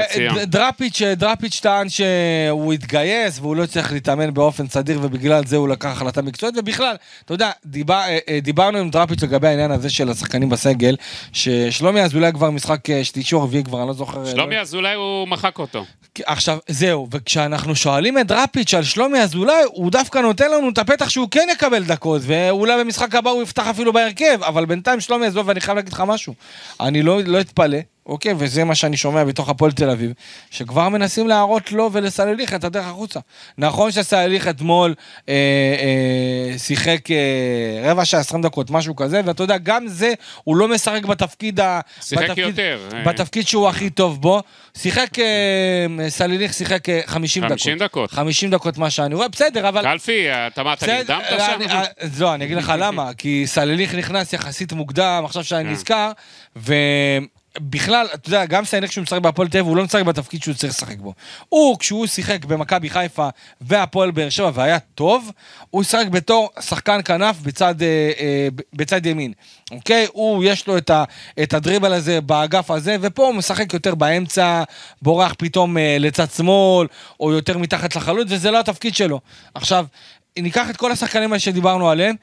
[0.07, 0.31] ביציע?
[0.31, 5.55] אה, ד- דראפיץ', דראפיץ' טען שהוא התגייס והוא לא הצליח להתאמן באופן סדיר ובגלל זה
[5.57, 9.71] הוא לקח החלטה מקצועית ובכלל, אתה יודע, דיבר, אה, אה, דיברנו עם דראפיץ' לגבי העניין
[9.71, 10.95] הזה של השחקנים בסגל,
[11.33, 14.25] ששלומי אזולאי כבר משחק אה, שלישי או רביעי כבר, אני לא זוכר.
[14.25, 15.85] אה, שלומי אזולאי הוא מחק אותו.
[16.25, 21.09] עכשיו, זהו, וכשאנחנו שואלים את דראפיץ' על שלומי אזולאי, הוא דווקא נותן לנו את הפתח
[21.09, 25.47] שהוא כן יקבל דקות, ואולי במשחק הבא הוא יפתח אפילו בהרכב, אבל בינתיים שלומי אזולאי,
[25.47, 26.33] ואני חייב להגיד לך משהו,
[26.79, 30.11] אני לא, לא אתפלא, אוקיי, וזה מה שאני שומע בתוך הפועל תל אביב,
[30.51, 33.19] שכבר מנסים להראות לו ולסלליך את הדרך החוצה.
[33.57, 34.93] נכון שסלליך אתמול
[35.29, 40.55] אה, אה, שיחק אה, רבע שעה, 20 דקות, משהו כזה, ואתה יודע, גם זה, הוא
[40.57, 41.79] לא משחק בתפקיד ה...
[42.01, 43.03] שיחק בתפקיד, יותר, אה.
[43.03, 44.41] בתפקיד שהוא הכי טוב בו.
[44.77, 47.51] שיחק, אה, סליליך שיחק אה, 50 דקות.
[47.59, 48.11] 50 דקות.
[48.11, 49.81] 50 דקות מה שאני רואה, בסדר, אבל...
[49.83, 51.71] קלפי, אתה מה, אתה נרדמת אני- שם?
[51.71, 51.83] אה,
[52.19, 55.69] לא, אני אגיד לך למה, כי סליליך נכנס יחסית מוקדם, עכשיו שאני כן.
[55.71, 56.11] נזכר,
[57.57, 60.55] ובכלל, אתה יודע, גם סליליך כשהוא משחק בהפועל תל אביב, הוא לא משחק בתפקיד שהוא
[60.55, 61.13] צריך לשחק בו.
[61.49, 63.29] הוא, כשהוא שיחק במכבי חיפה
[63.61, 65.31] והפועל באר שבע והיה טוב,
[65.69, 69.33] הוא שיחק בתור שחקן כנף בצד, אה, אה, בצד ימין.
[69.71, 70.07] אוקיי?
[70.11, 71.03] הוא, יש לו את, ה,
[71.43, 74.63] את הדריבל הזה באגף הזה, ופה הוא משחק יותר באמצע,
[75.01, 76.87] בורח פתאום אה, לצד שמאל,
[77.19, 79.19] או יותר מתחת לחלוץ, וזה לא התפקיד שלו.
[79.55, 79.85] עכשיו,
[80.37, 82.15] ניקח את כל השחקנים האלה שדיברנו עליהם,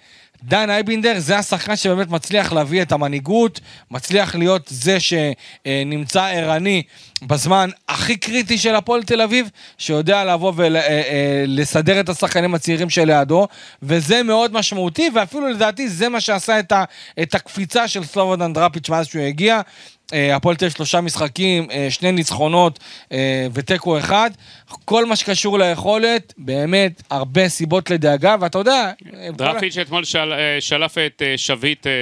[0.43, 6.83] דן אייבינדר זה השחקן שבאמת מצליח להביא את המנהיגות, מצליח להיות זה שנמצא ערני
[7.23, 13.49] בזמן הכי קריטי של הפועל תל אביב, שיודע לבוא ולסדר את השחקנים הצעירים שלידו,
[13.83, 16.85] וזה מאוד משמעותי, ואפילו לדעתי זה מה שעשה את, ה,
[17.23, 19.61] את הקפיצה של סלובודן דראפיץ' מאז שהוא הגיע.
[20.13, 22.79] אה, הפועל תל אביב שלושה משחקים, אה, שני ניצחונות
[23.13, 24.31] אה, ותיקו אחד.
[24.85, 28.91] כל מה שקשור ליכולת, באמת, הרבה סיבות לדאגה, ואתה יודע...
[29.05, 31.93] עם כל ה- דראפיץ' אתמול שאל של- אה, שלף את אה, שביט, אה,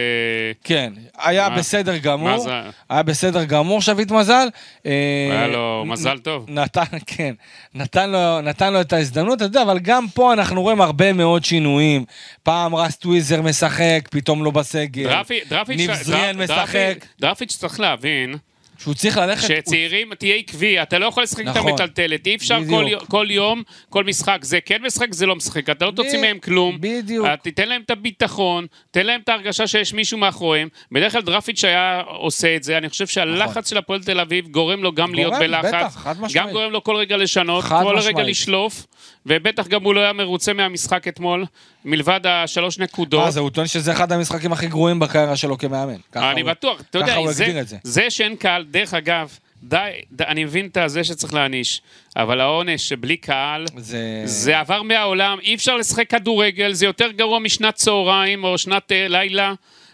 [0.65, 1.57] כן, היה מה?
[1.57, 2.51] בסדר גמור, מה זה?
[2.91, 4.49] היה בסדר גמור שביט מזל.
[4.85, 6.47] היה לו מזל טוב.
[6.49, 6.83] נתן,
[7.17, 7.35] כן,
[7.75, 11.45] נתן לו, נתן לו את ההזדמנות, אתה יודע, אבל גם פה אנחנו רואים הרבה מאוד
[11.45, 12.05] שינויים.
[12.43, 15.09] פעם רס טוויזר משחק, פתאום לא בסגל.
[15.09, 16.57] דרפי- דרפיץ' ניב זריאן משחק.
[16.99, 18.35] דרפיץ'- דרפיץ' צריך להבין
[18.79, 19.49] שהוא צריך ללכת...
[19.49, 21.73] שצעירים, תהיה עקבי, אתה לא יכול לשחק איתם נכון.
[21.73, 22.59] מטלטלת, אי אפשר.
[22.71, 26.21] כל, כל יום, כל משחק, זה כן משחק, זה לא משחק, אתה לא תוציא ב-
[26.21, 26.77] מהם כלום.
[26.81, 27.27] בדיוק.
[27.27, 30.69] אתה תיתן להם את הביטחון, תן להם את ההרגשה שיש מישהו מאחוריהם.
[30.93, 34.83] בדרך כלל דרפיץ' היה עושה את זה, אני חושב שהלחץ של הפועל תל אביב גורם
[34.83, 35.47] לו גם להיות נכון.
[35.47, 36.53] גורם, בלחץ, בטח, חד גם משמעית.
[36.53, 38.27] גורם לו כל רגע לשנות, כל רגע משמעית.
[38.29, 38.87] לשלוף,
[39.27, 41.45] ובטח גם הוא לא היה מרוצה מהמשחק אתמול,
[41.87, 43.25] מלבד השלוש נקודות.
[43.25, 45.97] אה, זה הוא טוען שזה אחד המשחקים הכי גרועים בקריירה שלו כמאמן.
[46.17, 47.77] אני הוא- בטוח, אתה יודע, זה, זה.
[47.83, 51.83] זה שאין קהל, דרך אגב, די, די, אני מבין את זה שצריך להעניש,
[52.17, 54.23] אבל העונש שבלי קהל, זה...
[54.25, 59.09] זה עבר מהעולם, אי אפשר לשחק כדורגל, זה יותר גרוע משנת צהריים או שנת אה,
[59.09, 59.53] לילה.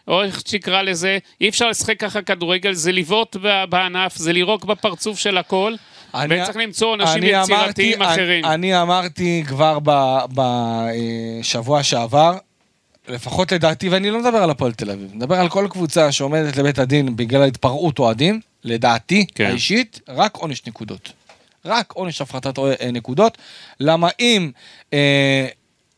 [0.08, 3.36] או איך שתקרא לזה, אי אפשר לשחק ככה כדורגל, זה לבעוט
[3.68, 5.74] בענף, זה לירוק בפרצוף של הכל,
[6.14, 8.44] וצריך למצוא אנשים אני יצירתיים אחרים.
[8.44, 9.78] אני, אני אמרתי כבר
[10.34, 12.36] בשבוע שעבר,
[13.08, 16.78] לפחות לדעתי, ואני לא מדבר על הפועל תל אביב, מדבר על כל קבוצה שעומדת לבית
[16.78, 19.44] הדין בגלל התפרעות אוהדים, לדעתי, כן.
[19.44, 21.12] האישית, רק עונש נקודות.
[21.64, 23.38] רק עונש הפחתת אה, נקודות.
[23.80, 24.50] למה אם
[24.92, 25.46] אה,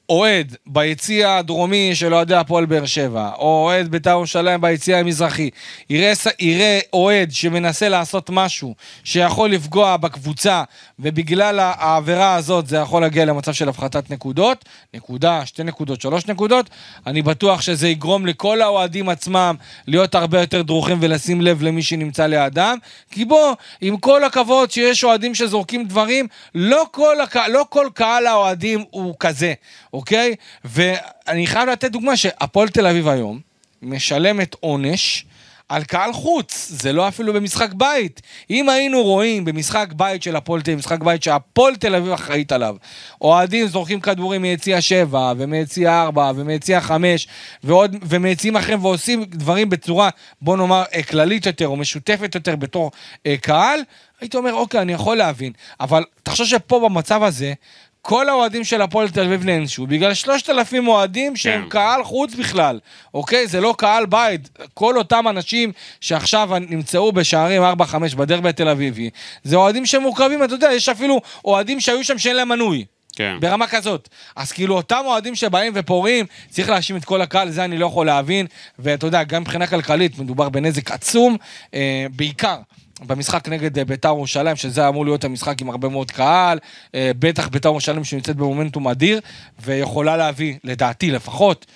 [0.08, 5.50] אוהד ביציע הדרומי של אוהדי הפועל באר שבע, או אוהד בית"ר ירושלים ביציע המזרחי,
[5.90, 10.62] יראה, יראה אוהד שמנסה לעשות משהו שיכול לפגוע בקבוצה,
[10.98, 14.64] ובגלל העבירה הזאת זה יכול להגיע למצב של הפחתת נקודות,
[14.94, 16.70] נקודה, שתי נקודות, שלוש נקודות,
[17.06, 19.54] אני בטוח שזה יגרום לכל האוהדים עצמם
[19.86, 22.78] להיות הרבה יותר דרוכים ולשים לב למי שנמצא לידם,
[23.10, 27.36] כי בוא, עם כל הכבוד שיש אוהדים שזורקים דברים, לא כל, הק...
[27.36, 29.54] לא כל קהל האוהדים הוא כזה,
[29.94, 30.34] אוקיי?
[30.64, 33.40] ואני חייב לתת דוגמה שהפועל תל אביב היום
[33.82, 35.24] משלמת עונש.
[35.68, 38.22] על קהל חוץ, זה לא אפילו במשחק בית.
[38.50, 42.52] אם היינו רואים במשחק בית של הפועל תל אביב, משחק בית שהפועל תל אביב אחראית
[42.52, 42.76] עליו,
[43.20, 47.28] אוהדים זורקים כדורים מיציע 7, ומיציע 4, ומיציע 5,
[47.64, 50.10] ועוד, ומיציעים אחרים, ועושים דברים בצורה,
[50.42, 52.90] בוא נאמר, אה, כללית יותר, או משותפת יותר בתור
[53.26, 53.80] אה, קהל,
[54.20, 55.52] הייתי אומר, אוקיי, אני יכול להבין.
[55.80, 57.52] אבל תחשוב שפה במצב הזה,
[58.06, 61.68] כל האוהדים של הפועל תל אביב נענשו בגלל שלושת אלפים אוהדים שהם כן.
[61.68, 62.80] קהל חוץ בכלל,
[63.14, 63.46] אוקיי?
[63.46, 64.48] זה לא קהל בית.
[64.74, 69.10] כל אותם אנשים שעכשיו נמצאו בשערים 4-5 בדרבי התל אביבי,
[69.44, 72.84] זה אוהדים שמורכבים, אתה יודע, יש אפילו אוהדים שהיו שם שאין להם מנוי.
[73.16, 73.36] כן.
[73.40, 74.08] ברמה כזאת.
[74.36, 78.06] אז כאילו אותם אוהדים שבאים ופורעים, צריך להאשים את כל הקהל, זה אני לא יכול
[78.06, 78.46] להבין.
[78.78, 81.36] ואתה יודע, גם מבחינה כלכלית מדובר בנזק עצום,
[81.74, 82.56] אה, בעיקר.
[83.00, 86.58] במשחק נגד אה, ביתר ירושלים, שזה אמור להיות המשחק עם הרבה מאוד קהל,
[86.94, 89.20] אה, בטח ביתר ירושלים שנמצאת במומנטום אדיר,
[89.62, 91.66] ויכולה להביא, לדעתי לפחות,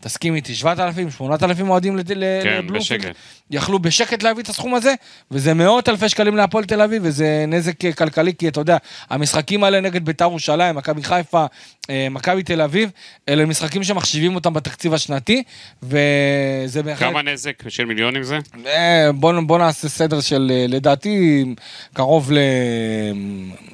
[0.00, 3.00] תסכים איתי, 7,000, 8,000 אוהדים כן, לבלומפילד.
[3.00, 3.16] בשקט.
[3.50, 4.94] יכלו בשקט להביא את הסכום הזה,
[5.30, 8.76] וזה מאות אלפי שקלים להפועל תל אביב, וזה נזק אה, כלכלי, כי אתה יודע,
[9.10, 11.46] המשחקים האלה נגד ביתר ירושלים, מכבי חיפה,
[11.90, 12.90] אה, מכבי תל אביב,
[13.28, 15.42] אלה משחקים שמחשיבים אותם בתקציב השנתי,
[15.82, 17.10] וזה בהחלט...
[17.10, 18.38] כמה נזק של מיליונים זה?
[18.66, 21.44] אה, בוא, בוא נעשה סדר של, לדעתי,
[21.92, 22.38] קרוב ל...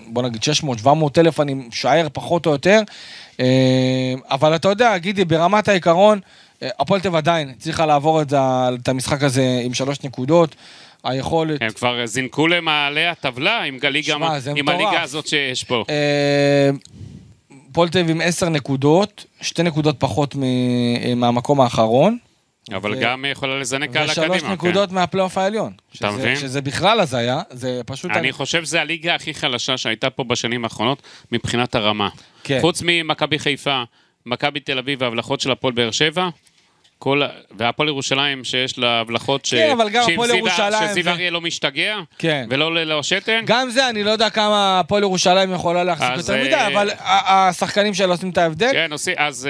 [0.07, 0.43] בוא נגיד
[0.85, 2.81] 600-700 אלף, אני משער פחות או יותר.
[3.41, 6.21] אה, אבל אתה יודע, גידי, ברמת העיקרון,
[6.63, 8.33] אה, הפועל תל עדיין צריכה לעבור את,
[8.83, 10.57] את המשחק הזה עם שלוש נקודות.
[11.05, 11.63] היכולת...
[11.63, 14.69] הם כבר זינקו למעלה הטבלה עם הליגה, זה עם.
[14.69, 15.85] הליגה הזאת שיש פה.
[15.91, 16.71] אה,
[17.71, 20.37] הפועל תל אביב עם עשר נקודות, שתי נקודות פחות
[21.17, 22.19] מהמקום האחרון.
[22.73, 24.27] אבל ו- גם יכולה לזנק הלאה קדימה.
[24.27, 24.53] ושלוש כן.
[24.53, 25.73] נקודות מהפלייאוף העליון.
[25.91, 26.37] אתה שזה- מבין?
[26.37, 28.11] שזה בכלל הזיה, זה פשוט...
[28.11, 32.09] אני חושב שזו הליגה הכי חלשה שהייתה פה בשנים האחרונות מבחינת הרמה.
[32.45, 32.59] כן.
[32.61, 33.83] חוץ ממכבי חיפה,
[34.27, 36.29] מכבי תל אביב וההבלחות של הפועל באר שבע,
[36.99, 37.23] כל...
[37.59, 39.55] והפועל ירושלים שיש לה הבלחות ש...
[39.55, 42.47] כן, אבל גם הפועל ירושלים שזיו אריה לא משתגע, כן.
[42.51, 43.41] ולא ללא שתן.
[43.45, 47.95] גם זה, אני לא יודע כמה הפועל ירושלים יכולה להחזיק יותר אה, מדי, אבל השחקנים
[47.95, 48.73] שלה עושים את ההבדל.
[48.73, 49.49] כן, עושים, אז,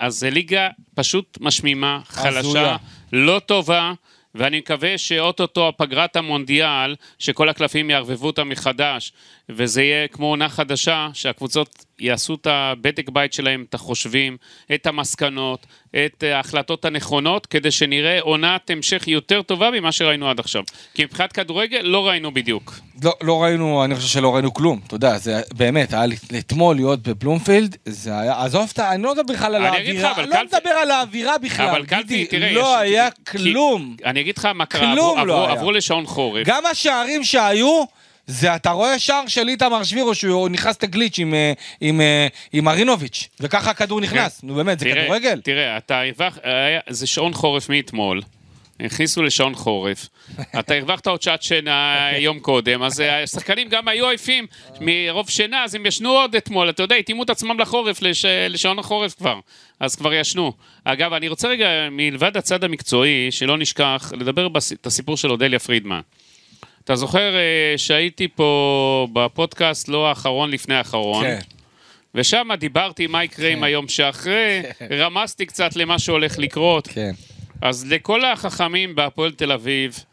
[0.00, 1.98] אה, זה ליגה פשוט משמימה.
[2.08, 2.76] חלשה,
[3.12, 3.92] לא טובה,
[4.34, 9.12] ואני מקווה שאו-טו-טו פגרת המונדיאל, שכל הקלפים יערבבו אותה מחדש,
[9.48, 14.36] וזה יהיה כמו עונה חדשה, שהקבוצות יעשו את הבדק בית שלהם, את החושבים,
[14.74, 15.66] את המסקנות,
[16.04, 20.62] את ההחלטות הנכונות, כדי שנראה עונת המשך יותר טובה ממה שראינו עד עכשיו.
[20.94, 22.74] כי מבחינת כדורגל לא ראינו בדיוק.
[23.04, 24.80] לא, לא ראינו, אני חושב שלא ראינו כלום.
[24.86, 26.04] אתה יודע, זה באמת, היה
[26.38, 28.70] אתמול להיות בבלומפילד, זה היה, עזוב.
[28.78, 31.86] אני לא מדבר בכלל על אני האווירה, אבל לא קלפי- מדבר על האווירה בכלל, אבל
[31.86, 33.96] קלפי, תראה, לא יש- היה כלום.
[34.04, 35.50] אני אגיד לך מה קרה, עברו, לא.
[35.50, 36.46] עברו לשעון חורף.
[36.46, 37.84] גם השערים שהיו,
[38.30, 42.64] זה אתה רואה שער של איתמר שבירו שהוא נכנס לגליץ' עם, אה, עם, אה, עם
[42.64, 44.40] מרינוביץ', וככה הכדור נכנס.
[44.42, 45.40] נו באמת, זה תראה, כדורגל?
[45.44, 46.38] תראה, אתה הרווח...
[46.42, 48.22] היה- זה שעון חורף מאתמול.
[48.80, 50.08] הכניסו לשעון חורף.
[50.58, 54.46] אתה הרווחת עוד שעת שינה יום קודם, אז אה, השחקנים גם היו עייפים
[54.80, 56.70] מרוב שינה, אז הם ישנו עוד אתמול.
[56.70, 58.24] אתה יודע, התאימו את עצמם לחורף, לש...
[58.24, 59.38] לשעון החורף כבר.
[59.80, 60.52] אז כבר ישנו.
[60.84, 64.72] אגב, אני רוצה רגע, מלבד הצד המקצועי, שלא נשכח, לדבר בס...
[64.72, 66.00] את הסיפור של אודליה פרידמן.
[66.90, 71.38] אתה זוכר אה, שהייתי פה בפודקאסט לא האחרון לפני האחרון, כן.
[72.14, 74.62] ושם דיברתי מה יקרה עם היום שאחרי,
[75.00, 76.86] רמזתי קצת למה שהולך לקרות.
[76.86, 77.10] כן.
[77.62, 80.04] אז לכל החכמים בהפועל תל אביב,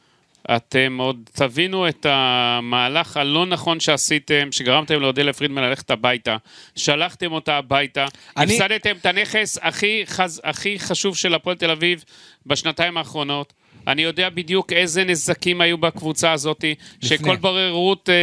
[0.56, 6.38] אתם עוד תבינו את המהלך הלא נכון שעשיתם, שגרמתם לאודליה פרידמן ללכת הביתה,
[6.76, 8.06] שלחתם אותה הביתה,
[8.38, 10.42] אני- הפסדתם את הנכס הכי, חז...
[10.44, 12.04] הכי חשוב של הפועל תל אביב
[12.46, 13.54] בשנתיים האחרונות.
[13.88, 16.64] אני יודע בדיוק איזה נזקים היו בקבוצה הזאת,
[17.02, 18.16] שכל בוררות, אה,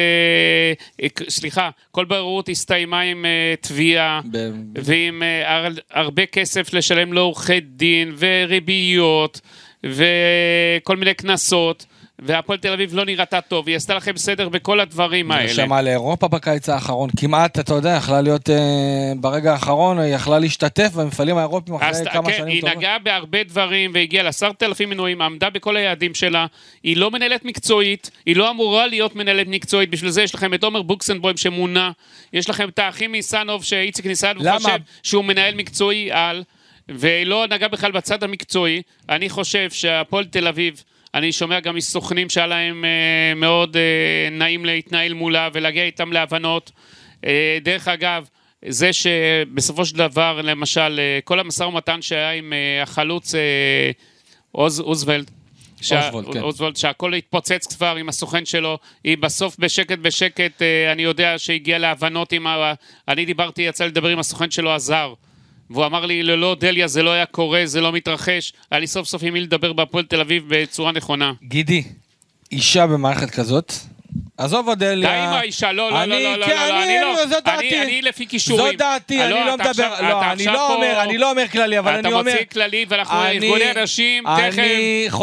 [1.03, 4.21] אה, סליחה, כל בוררות הסתיימה עם אה, תביעה.
[4.33, 4.51] ב-
[4.85, 9.41] ועם אה, הר- הרבה כסף לשלם לעורכי דין וריביות
[9.85, 11.87] וכל מיני קנסות.
[12.19, 15.47] והפועל תל אביב לא נראתה טוב, היא עשתה לכם סדר בכל הדברים האלה.
[15.47, 20.93] נרשמה לאירופה בקיץ האחרון, כמעט, אתה יודע, יכלה להיות אה, ברגע האחרון, היא יכלה להשתתף
[20.95, 22.77] במפעלים האירופיים אחרי אז כמה כן, שנים היא טובות.
[22.77, 26.47] נגעה בהרבה דברים והגיעה לעשרת אלפים מנויים, עמדה בכל היעדים שלה.
[26.83, 30.65] היא לא מנהלת מקצועית, היא לא אמורה להיות מנהלת מקצועית, בשביל זה יש לכם את
[30.65, 31.91] עומר בוקסנבוים שמונה,
[32.33, 34.49] יש לכם את האחים ניסנוב שאיציק ניסנוב?
[34.57, 36.43] חושב שהוא מנהל מקצועי על,
[36.89, 38.83] ולא נגע בכלל בצד המקצועי.
[39.09, 40.83] אני חושב שהפועל תל אביב,
[41.15, 46.71] אני שומע גם מסוכנים שהיה להם אה, מאוד אה, נעים להתנהל מולה ולהגיע איתם להבנות.
[47.27, 48.29] אה, דרך אגב,
[48.69, 53.35] זה שבסופו של דבר, למשל, כל המשא ומתן שהיה עם החלוץ
[54.53, 55.31] עוז, אוזוולד,
[55.81, 56.41] שה- אוזוולד, כן.
[56.41, 62.33] אוזוולד, שהכל התפוצץ כבר עם הסוכן שלו, היא בסוף בשקט בשקט, אני יודע שהגיע להבנות
[62.33, 62.75] עם ה...
[63.09, 65.15] אני דיברתי, יצא לדבר עם הסוכן שלו, הזר.
[65.71, 68.53] והוא אמר לי, ללא דליה זה לא היה קורה, זה לא מתרחש.
[68.71, 71.33] היה לי סוף סוף עם מי לדבר בהפועל תל אביב בצורה נכונה.
[71.43, 71.83] גידי,
[72.53, 73.73] אישה במערכת כזאת,
[74.39, 75.09] עזוב אודליה.
[75.11, 77.31] די עם האישה, לא, לא, אני- לא, לא, לא, לא, לא, אני- אני לא, אני-
[77.45, 77.83] דעתי.
[77.83, 78.73] אני לפי כישורים.
[78.73, 82.13] זו דעתי, אני לא מדבר, לא, אני לא אומר, אני לא אומר כללי, אבל אני
[82.13, 82.21] אומר...
[82.21, 84.63] אתה מוציא כללי, ואנחנו ארגוני אנשים, תכף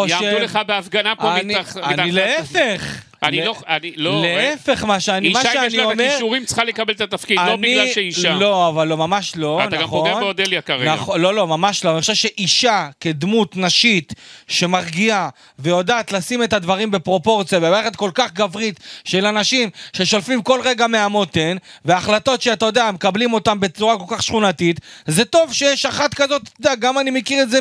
[0.07, 3.01] יעמדו לך בהפגנה פה אני- מתח- אני מתחת- להפך.
[3.23, 4.23] אני לא, אני לא...
[4.25, 6.03] להפך, מה שאני מה אישה, אם יש לה את אומר...
[6.03, 8.35] הכישורים, צריכה לקבל את התפקיד, לא בגלל שהיא אישה.
[8.35, 9.73] לא, אבל לא, ממש לא, נכון.
[9.73, 10.93] אתה גם פוגע באודליה כרגע.
[10.93, 11.91] נכון, לא, לא, ממש לא.
[11.91, 14.13] אני חושב שאישה כדמות נשית
[14.47, 15.29] שמרגיעה
[15.59, 21.57] ויודעת לשים את הדברים בפרופורציה במערכת כל כך גברית של אנשים ששולפים כל רגע מהמותן,
[21.85, 26.51] והחלטות שאתה יודע, מקבלים אותן בצורה כל כך שכונתית, זה טוב שיש אחת כזאת, אתה
[26.59, 27.59] יודע, גם אני מכיר את זה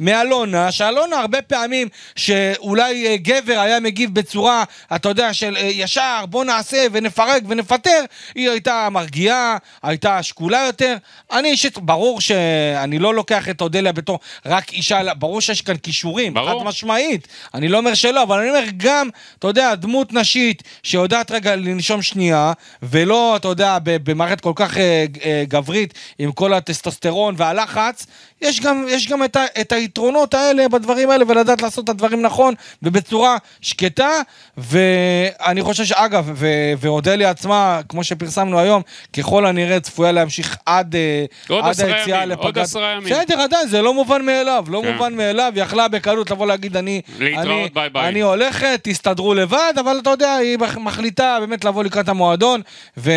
[0.00, 4.59] מאלונה, שאלונה הרבה פעמים, שאולי אה, גבר היה מגיב בצורה,
[4.94, 10.96] אתה יודע, של אה, ישר, בוא נעשה ונפרק ונפטר, היא הייתה מרגיעה, הייתה שקולה יותר.
[11.32, 16.34] אני אישית, ברור שאני לא לוקח את אודליה בתור רק אישה, ברור שיש כאן כישורים,
[16.34, 16.60] ברור.
[16.60, 17.28] חד משמעית.
[17.54, 22.02] אני לא אומר שלא, אבל אני אומר גם, אתה יודע, דמות נשית שיודעת רגע לנשום
[22.02, 28.06] שנייה, ולא, אתה יודע, במערכת כל כך אה, אה, גברית, עם כל הטסטוסטרון והלחץ,
[28.42, 32.22] יש גם, יש גם את, ה, את היתרונות האלה בדברים האלה, ולדעת לעשות את הדברים
[32.22, 34.10] נכון, ובצורה שקטה,
[34.56, 36.46] ואני חושב שאגב, ו-
[36.78, 38.82] ואודליה עצמה, כמו שפרסמנו היום,
[39.16, 42.64] ככל הנראה צפויה להמשיך עד, אה, עוד עד עשרה היציאה ימים, עוד לפגרת...
[42.64, 43.12] עשרה ימים.
[43.14, 44.92] בסדר, עדיין, זה לא מובן מאליו, לא כן.
[44.92, 47.00] מובן מאליו, היא יכלה בקלות לבוא להגיד, אני...
[47.18, 48.08] להתראות, אני, ביי ביי.
[48.08, 52.60] אני הולכת, תסתדרו לבד, אבל אתה יודע, היא מח- מחליטה באמת לבוא לקראת המועדון
[52.96, 53.10] ו...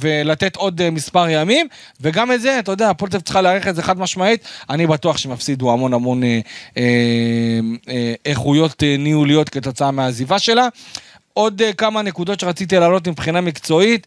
[0.00, 1.66] ולתת עוד אה, מספר ימים,
[2.00, 5.32] וגם את זה, אתה יודע, אביב צריכה להעריך את זה חד משמעית, אני בטוח שהם
[5.32, 6.40] יפסידו המון המון אה,
[6.76, 6.82] אה,
[7.88, 10.68] אה, איכויות ניהוליות כתוצאה מהעזיבה שלה.
[11.34, 14.06] עוד כמה נקודות שרציתי להעלות מבחינה מקצועית,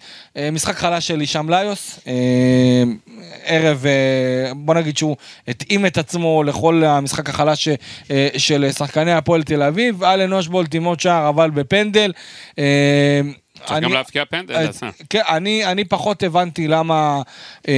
[0.52, 2.00] משחק חלש של הישאם ליוס,
[3.46, 3.86] ערב,
[4.56, 5.16] בוא נגיד שהוא
[5.48, 7.68] התאים את עצמו לכל המשחק החלש
[8.38, 12.12] של שחקני הפועל תל אביב, אלן אושבולט עם עוד שער אבל בפנדל.
[13.62, 14.56] אה, צריך גם להבקיע פנדל.
[14.56, 17.22] אה, אז- כן, אני, אני פחות הבנתי למה,
[17.68, 17.74] אה,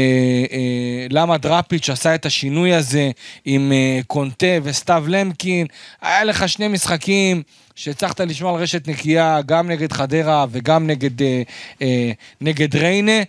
[0.51, 3.11] אה, למה דראפיץ' עשה את השינוי הזה
[3.45, 5.67] עם אה, קונטה וסתיו למקין.
[6.01, 7.43] היה לך שני משחקים
[7.75, 11.41] שהצלחת לשמור על רשת נקייה, גם נגד חדרה וגם נגד, אה,
[11.81, 12.11] אה,
[12.41, 13.21] נגד ריינה.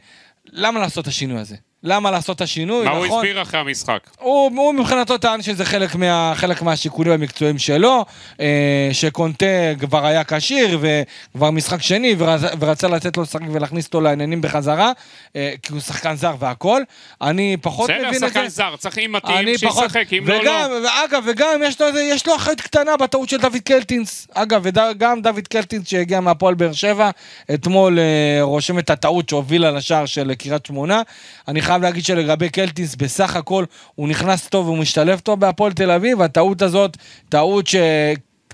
[0.52, 1.56] למה לעשות את השינוי הזה?
[1.82, 3.18] למה לעשות את השינוי, מה הוא נכון?
[3.18, 3.98] הסביר אחרי המשחק?
[4.18, 8.04] הוא, הוא מבחינתו טען שזה חלק, מה, חלק מהשיקולים המקצועיים שלו,
[8.40, 9.46] אה, שקונטה
[9.80, 14.92] כבר היה כשיר וכבר משחק שני ורצ, ורצה לתת לו לשחק ולהכניס אותו לעניינים בחזרה,
[15.36, 16.82] אה, כי הוא שחקן זר והכל.
[17.22, 18.26] אני פחות בסדר, מבין את זה.
[18.28, 20.88] שחקן זר, צריך אם מתאים, פחות, שישחק, אם לא, וגם, לא.
[20.88, 24.28] ואגב, וגם יש לו, יש לו אחריות קטנה בטעות של דוד קלטינס.
[24.34, 27.10] אגב, וגם דוד קלטינס שהגיע מהפועל באר שבע,
[27.54, 31.02] אתמול אה, רושם את הטעות שהובילה לשער של קריית שמונה.
[31.48, 35.90] אני חייב להגיד שלגבי קלטינס, בסך הכל הוא נכנס טוב והוא משתלב טוב בהפועל תל
[35.90, 36.22] אביב.
[36.22, 36.96] הטעות הזאת,
[37.28, 37.76] טעות ש...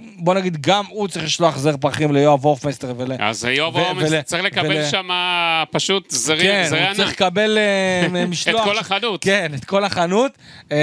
[0.00, 3.12] בוא נגיד, גם הוא צריך לשלוח זר פרחים ליואב הורפמסטר ול...
[3.18, 5.08] אז יואב ול- צריך לקבל ול- שם
[5.70, 7.20] פשוט זרי כן, זרי הוא צריך ענק.
[7.22, 8.60] לקבל אה, משלוח.
[8.62, 9.22] את כל החנות.
[9.24, 10.32] כן, את כל החנות.
[10.72, 10.78] אה,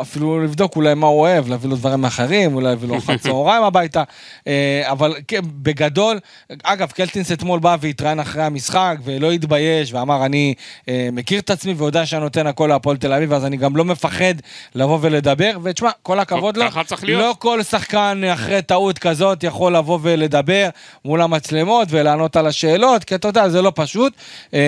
[0.00, 3.62] אפילו לבדוק אולי מה הוא אוהב, להביא לו דברים אחרים, אולי להביא לו ארוחת צהריים
[3.62, 4.02] הביתה.
[4.46, 6.18] אה, אבל כן, בגדול,
[6.62, 10.54] אגב, קלטינס אתמול בא והתראיין אחרי המשחק, ולא התבייש, ואמר, אני
[10.88, 13.84] אה, מכיר את עצמי ויודע שאני נותן הכל להפועל תל אביב, אז אני גם לא
[13.84, 14.34] מפחד
[14.74, 15.50] לבוא ולדבר.
[15.62, 16.64] ותשמע, כל הכבוד לו.
[17.08, 20.68] לא כל שחקן אחרי טעות כזאת יכול לבוא ולדבר
[21.04, 24.12] מול המצלמות ולענות על השאלות, כי אתה יודע, זה לא פשוט.
[24.54, 24.60] אה,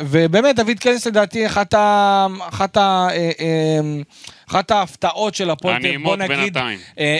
[0.00, 2.26] ובאמת, דוד קלס לדעתי אחת ה...
[2.48, 3.08] אחת ה...
[3.10, 3.80] אה, אה,
[4.50, 6.56] אחת ההפתעות של הפועל, תל אביב, הנעימות בוא נגיד.
[6.56, 6.72] אה,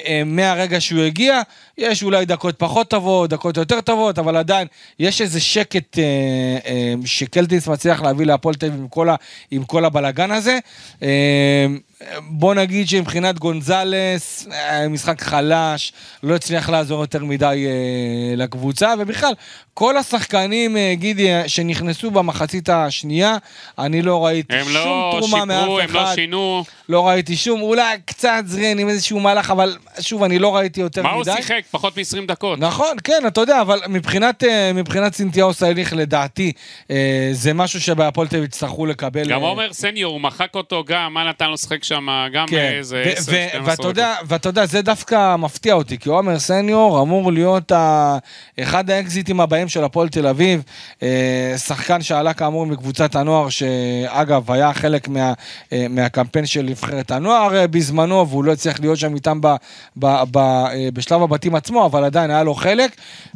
[0.06, 1.40] אה, מהרגע שהוא הגיע,
[1.78, 4.66] יש אולי דקות פחות טובות, דקות יותר טובות, אבל עדיין
[4.98, 6.04] יש איזה שקט אה,
[6.66, 9.16] אה, שקלטינס מצליח להביא להפועל תל אביב עם כל ה-
[9.50, 10.59] עם כל הבלגן הזה.
[11.02, 11.66] אה,
[12.29, 19.33] בוא נגיד שמבחינת גונזלס, אה, משחק חלש, לא הצליח לעזור יותר מדי אה, לקבוצה, ובכלל,
[19.81, 23.37] כל השחקנים, אה, גידי, אה, שנכנסו במחצית השנייה,
[23.79, 25.88] אני לא ראיתי הם שום לא תרומה מאף שיפרו, אחד.
[25.88, 26.64] הם לא שינו.
[26.88, 31.03] לא ראיתי שום, אולי קצת זרין עם איזשהו מהלך, אבל שוב, אני לא ראיתי יותר
[31.03, 31.31] מה מדי.
[31.31, 31.61] הוא שיחק?
[31.71, 32.59] פחות מ-20 דקות.
[32.59, 36.53] נכון, כן, אתה יודע, אבל מבחינת, אה, מבחינת סינתיאוס ההליך, לדעתי,
[37.33, 39.29] זה משהו שבהפועל תל אביב יצטרכו לקבל.
[39.29, 42.07] גם עומר סניור, הוא מחק אותו גם, מה נתן לו לשחק שם?
[42.33, 43.87] גם כן, איזה ו- 10, ו- 12 ואתה דקות.
[43.87, 48.19] יודע, ואתה יודע, זה דווקא מפתיע אותי, כי עומר סניור אמור להיות ה-
[48.61, 50.62] אחד האקזיטים הבאים של הפועל תל אביב,
[51.02, 55.33] אה, שחקן שעלה כאמור מקבוצת הנוער, שאגב, היה חלק מה,
[55.72, 59.46] אה, מהקמפיין של נבחרת הנוער אה, בזמנו, והוא לא הצליח להיות שם איתם ב,
[59.96, 60.38] ב, ב,
[60.94, 62.90] בשלב הבתים עצמו, אבל עדיין היה לו חלק,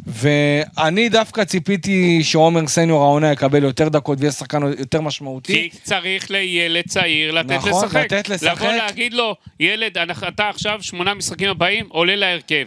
[0.05, 5.69] ואני דווקא ציפיתי שעומר סניור העונה יקבל יותר דקות ויהיה שחקן יותר משמעותי.
[5.71, 7.95] כי צריך לילד צעיר לתת נכון, לשחק.
[7.95, 8.61] לתת לשחק.
[8.61, 12.65] לבוא להגיד לו, ילד, אתה עכשיו שמונה משחקים הבאים, עולה להרכב.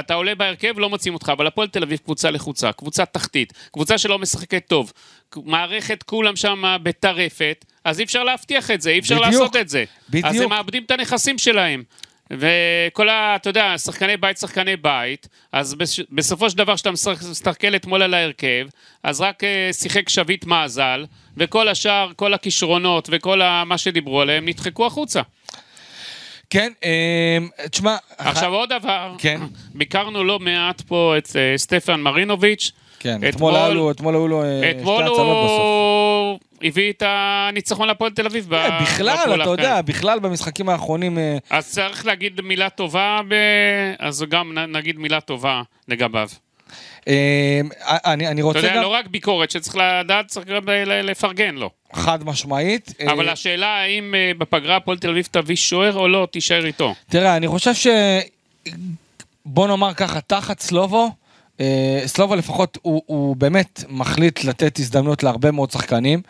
[0.00, 3.98] אתה עולה בהרכב, לא מוצאים אותך, אבל הפועל תל אביב קבוצה לחוצה, קבוצה תחתית, קבוצה
[3.98, 4.92] שלא משחקת טוב,
[5.36, 9.68] מערכת כולם שם בטרפת, אז אי אפשר להבטיח את זה, אי אפשר בדיוק, לעשות את
[9.68, 9.84] זה.
[10.10, 10.26] בדיוק.
[10.26, 11.82] אז הם מאבדים את הנכסים שלהם.
[12.30, 13.36] וכל ה...
[13.36, 16.90] אתה יודע, שחקני בית, שחקני בית, אז בש- בסופו של דבר, כשאתה
[17.30, 18.66] מסתכל אתמול על ההרכב,
[19.02, 21.04] אז רק אה, שיחק שביט מאזל,
[21.36, 25.20] וכל השאר, כל הכישרונות וכל ה- מה שדיברו עליהם, נדחקו החוצה.
[26.50, 27.38] כן, אה,
[27.70, 29.40] תשמע, עכשיו עוד דבר, כן.
[29.74, 32.72] ביקרנו לא מעט פה את אה, סטפן מרינוביץ'.
[33.00, 36.48] כן, אתמול היה לו, אתמול היו לו אה, שתי הצלות בסוף.
[36.62, 38.46] הביא את הניצחון להפועל תל אביב.
[38.48, 39.82] ב- כן, בכלל, אתה יודע.
[39.82, 41.18] בכלל במשחקים האחרונים,
[41.50, 43.34] אז צריך להגיד מילה טובה, ב...
[43.98, 46.28] אז גם נגיד מילה טובה לגביו.
[47.08, 47.60] אה,
[48.04, 50.62] אני אני אתה רוצה יודע, גם, לא רק ביקורת שצריך לדעת, צריך גם
[51.02, 51.70] לפרגן לו.
[51.92, 52.94] חד משמעית.
[53.00, 56.94] אה, אבל השאלה האם אה, בפגרה הפועל תל אביב תביא שוער או לא, תישאר איתו.
[57.10, 57.86] תראה, אני חושב ש...
[59.46, 61.10] בוא נאמר ככה, תחת סלובו,
[61.60, 66.22] אה, סלובו לפחות הוא, הוא באמת מחליט לתת הזדמנות להרבה מאוד שחקנים,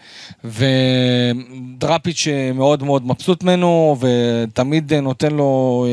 [0.45, 5.87] ודראפיץ' מאוד מאוד מבסוט ממנו, ותמיד נותן לו...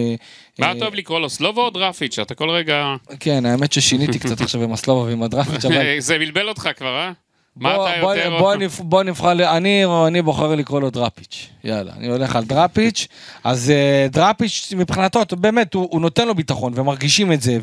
[0.59, 2.19] מה אתה אוהב לקרוא לו, סלובו או דרפיץ'?
[2.19, 2.95] אתה כל רגע...
[3.19, 5.95] כן, האמת ששיניתי קצת עכשיו עם הסלובו ועם הדראפיץ', אבל...
[5.99, 7.11] זה בלבל אותך כבר, אה?
[7.57, 8.37] מה בוא, אתה בוא, יותר...
[8.39, 13.07] בוא, בוא נבחר, אני, אני בוחר לקרוא לו דראפיץ', יאללה, אני הולך על דראפיץ',
[13.43, 13.73] אז
[14.09, 17.57] uh, דראפיץ' מבחינתו, באמת, הוא, הוא נותן לו ביטחון ומרגישים את זה,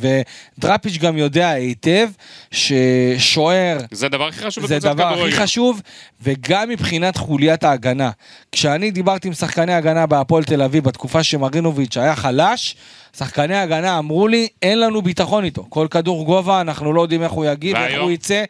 [0.59, 2.09] ודראפיץ' גם יודע היטב
[2.51, 5.33] ששוער זה הדבר הכי חשוב זה הדבר הכי.
[5.33, 5.83] חשוב,
[6.23, 8.11] וגם מבחינת חוליית ההגנה.
[8.53, 12.77] כשאני דיברתי עם שחקני הגנה בהפועל תל אביב בתקופה שמרינוביץ' היה חלש,
[13.17, 15.67] שחקני הגנה אמרו לי, אין לנו ביטחון איתו.
[15.69, 18.01] כל כדור גובה, אנחנו לא יודעים איך הוא יגיב, איך?
[18.01, 18.45] הוא יצא.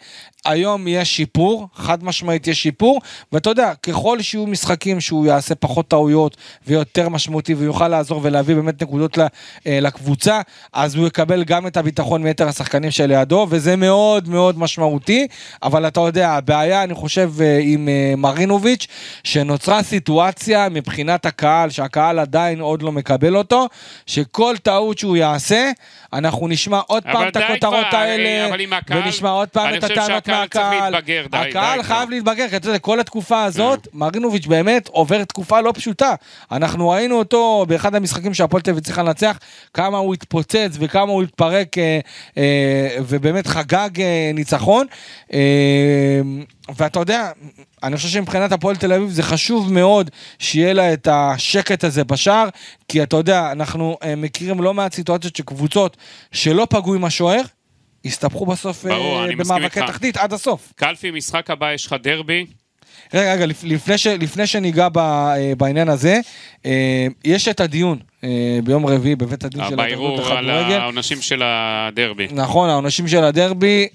[0.46, 3.00] היום יש שיפור, חד משמעית יש שיפור,
[3.32, 8.82] ואתה יודע, ככל שיהיו משחקים שהוא יעשה פחות טעויות ויותר משמעותי ויוכל לעזור ולהביא באמת
[8.82, 10.40] נקודות אה, לקבוצה,
[10.72, 15.26] אז הוא יקבל גם את הביטחון מיתר השחקנים שלידו, וזה מאוד מאוד משמעותי,
[15.62, 18.86] אבל אתה יודע, הבעיה, אני חושב, אה, עם אה, מרינוביץ',
[19.24, 23.68] שנוצרה סיטואציה מבחינת הקהל, שהקהל עדיין עוד לא מקבל אותו,
[24.06, 25.70] שכל טעות שהוא יעשה,
[26.12, 28.54] אנחנו נשמע עוד פעם את הכותרות האלה,
[28.90, 30.82] ונשמע עוד פעם את הטענות הקהל צריך.
[30.82, 32.14] להתבגר, די, הקהל די, חייב כבר.
[32.14, 33.98] להתבגר, כי אתה יודע, כל התקופה הזאת, כן.
[33.98, 36.14] מרינוביץ' באמת עובר תקופה לא פשוטה.
[36.52, 39.38] אנחנו ראינו אותו באחד המשחקים שהפועל תל אביב צריכה לנצח,
[39.74, 42.00] כמה הוא התפוצץ וכמה הוא התפרק, אה,
[42.36, 44.86] אה, ובאמת חגג אה, ניצחון.
[46.76, 47.30] ואתה יודע,
[47.82, 52.48] אני חושב שמבחינת הפועל תל אביב זה חשוב מאוד שיהיה לה את השקט הזה בשער,
[52.88, 55.96] כי אתה יודע, אנחנו מכירים לא מעט סיטואציות שקבוצות
[56.32, 57.42] שלא פגעו עם השוער,
[58.04, 59.80] הסתבכו בסוף ברור, אה, אני במאבקי.
[59.80, 60.72] תחתית עד הסוף.
[60.76, 62.46] קלפי, משחק הבא יש לך דרבי.
[63.14, 66.20] רגע, רגע, לפ- לפני, ש, לפני שניגע ב, אה, בעניין הזה,
[66.66, 67.98] אה, יש את הדיון
[68.64, 70.80] ביום רביעי בבית הדין של ההתאחדות בערעור על לכדורגל.
[70.80, 72.28] העונשים של הדרבי.
[72.32, 73.88] נכון, העונשים של הדרבי.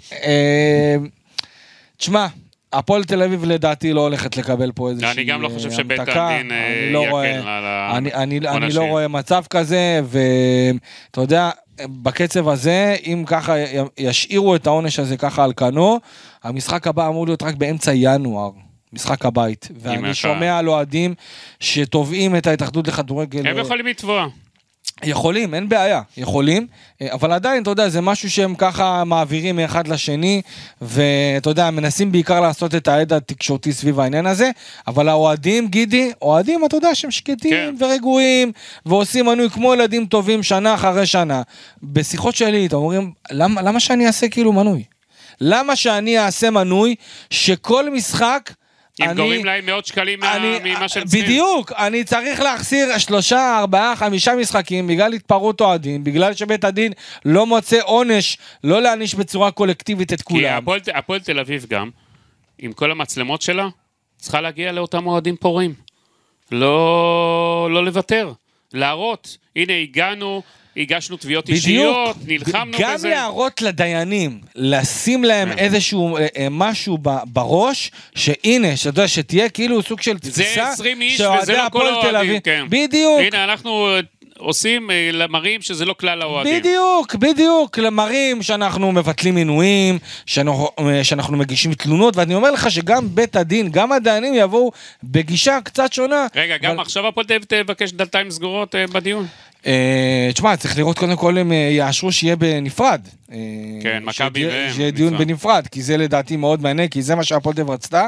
[1.98, 2.28] תשמע,
[2.74, 6.28] הפועל תל אביב לדעתי לא הולכת לקבל פה איזושהי אני גם לא חושב שבית המתקה.
[6.36, 7.66] הדין, אני לא יקל רואה- על
[7.98, 8.82] אני, אני, אני העונשים.
[8.82, 11.50] לא רואה מצב כזה, ואתה יודע,
[11.86, 13.56] בקצב הזה, אם ככה
[13.98, 16.00] ישאירו את העונש הזה ככה על כנו,
[16.44, 18.52] המשחק הבא אמור להיות רק באמצע ינואר.
[18.94, 21.14] משחק הבית, ואני שומע על אוהדים
[21.60, 23.48] שתובעים את ההתאחדות לכדורגל.
[23.48, 24.28] הם יכולים לתבוע.
[25.04, 26.68] יכולים, אין בעיה, יכולים,
[27.02, 30.42] אה, אבל עדיין, אתה יודע, זה משהו שהם ככה מעבירים מאחד לשני,
[30.82, 34.52] ואתה יודע, מנסים בעיקר לעשות את ההד התקשורתי סביב העניין הזה,
[34.88, 37.76] אבל האוהדים, גידי, אוהדים, אתה יודע, שהם שקטים כן.
[37.80, 38.52] ורגועים,
[38.86, 41.42] ועושים מנוי כמו ילדים טובים שנה אחרי שנה.
[41.84, 44.84] בשיחות שלי, אתם אומרים, למה, למה שאני אעשה כאילו מנוי?
[45.42, 46.96] למה שאני אעשה מנוי
[47.30, 48.52] שכל משחק...
[49.02, 51.26] אם אני- גורמים להם מאות שקלים אני, ממה שהם צריכים.
[51.26, 56.94] בדיוק, אני צריך להחסיר שלושה, ארבעה, חמישה משחקים בגלל התפרעות אוהדים, בגלל שבית הדין
[57.26, 60.58] לא מוצא עונש לא להעניש בצורה קולקטיבית את כי כולם.
[60.64, 61.90] הפועל- הפועל תל אביב גם,
[62.60, 63.68] עם כל המצלמות שלה,
[64.18, 65.74] צריכה להגיע לאותם אוהדים פורעים.
[66.52, 68.32] לא, לא לוותר,
[68.74, 69.38] להראות.
[69.56, 70.42] הנה, הגענו,
[70.78, 73.10] הגשנו תביעות אישיות, נלחמנו גם בזה.
[73.10, 75.58] להראות לדיינים, לשים להם כן.
[75.58, 81.02] איזשהו אה, אה, משהו בראש, שהנה, שאתה יודע, שתהיה כאילו סוג של זה תפיסה, 20
[81.02, 82.66] איש וזה לא כל האוהדים, כן.
[82.70, 83.20] בדיוק.
[83.22, 84.00] הנה, אנחנו אה,
[84.38, 84.90] עושים,
[85.30, 86.60] מראים שזה לא כלל האוהדים.
[86.60, 90.68] בדיוק, בדיוק, למראים שאנחנו מבטלים מינויים, שאנחנו,
[91.04, 94.72] שאנחנו מגישים תלונות, ואני אומר לך שגם בית הדין, גם הדיינים יבואו
[95.04, 96.28] בגישה קצת שונה.
[96.36, 99.28] רגע, גם אבל- עכשיו הפועל תל אביב תבקש דלתיים סגורות בדיון?
[99.66, 103.02] אה, תשמע, צריך לראות קודם כל אם אה, יאשרו שיהיה בנפרד.
[103.32, 103.38] אה,
[103.84, 105.28] כן, מכבי והם, שיהיה דיון נפרד.
[105.28, 108.06] בנפרד, כי זה לדעתי מאוד מעניין, כי זה מה שהפועל תל אביב רצתה.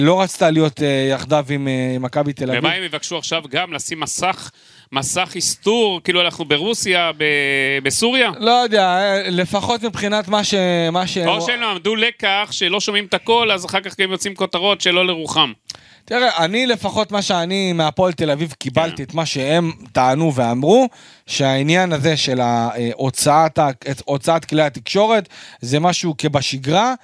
[0.00, 1.68] לא רצתה להיות יחדיו עם
[2.00, 2.64] מכבי תל אביב.
[2.64, 4.50] ומה הם יבקשו עכשיו גם לשים מסך,
[4.92, 8.30] מסך הסתור, כאילו אנחנו ברוסיה, ב- בסוריה?
[8.38, 8.98] לא יודע,
[9.28, 10.54] לפחות מבחינת מה ש...
[10.92, 11.18] מה ש...
[11.18, 15.06] או שהם למדו לקח שלא שומעים את הכל, אז אחר כך גם יוצאים כותרות שלא
[15.06, 15.52] לרוחם.
[16.08, 18.54] תראה, אני לפחות מה שאני מהפועל תל אביב כן.
[18.58, 20.88] קיבלתי את מה שהם טענו ואמרו,
[21.26, 25.28] שהעניין הזה של ההוצאת, ה- את הוצאת כלי התקשורת
[25.60, 26.94] זה משהו כבשגרה,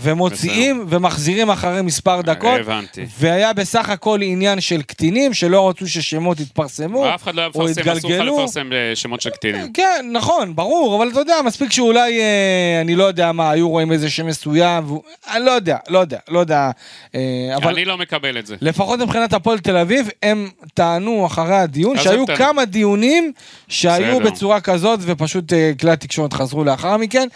[0.00, 3.06] ומוציאים ומחזירים אחרי מספר דקות, הבנתי.
[3.18, 7.90] והיה בסך הכל עניין של קטינים שלא רצו ששמות יתפרסמו, אף אחד לא היה מפרסם,
[7.90, 8.20] אסור לך.
[8.20, 9.72] לפרסם אה, שמות של קטינים.
[9.72, 13.92] כן, נכון, ברור, אבל אתה יודע, מספיק שאולי, אה, אני לא יודע מה, היו רואים
[13.92, 15.02] איזה שם מסוים, והוא-
[15.34, 16.70] אני לא יודע, לא יודע, לא יודע,
[17.14, 17.20] אה,
[17.56, 17.72] אבל...
[17.72, 18.56] אני לא מקבל את זה.
[18.60, 22.24] לפחות מבחינת הפועל תל אביב, הם טענו אחרי הדיון שהיו.
[22.36, 23.32] כמה דיונים
[23.68, 24.30] שהיו בסדר.
[24.30, 27.28] בצורה כזאת ופשוט אה, כלי התקשורת חזרו לאחר מכן.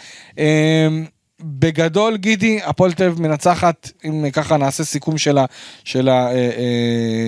[1.41, 5.45] אה, בגדול, גידי, הפועל תל אביב מנצחת, אם ככה נעשה סיכום של ה-
[5.83, 6.09] של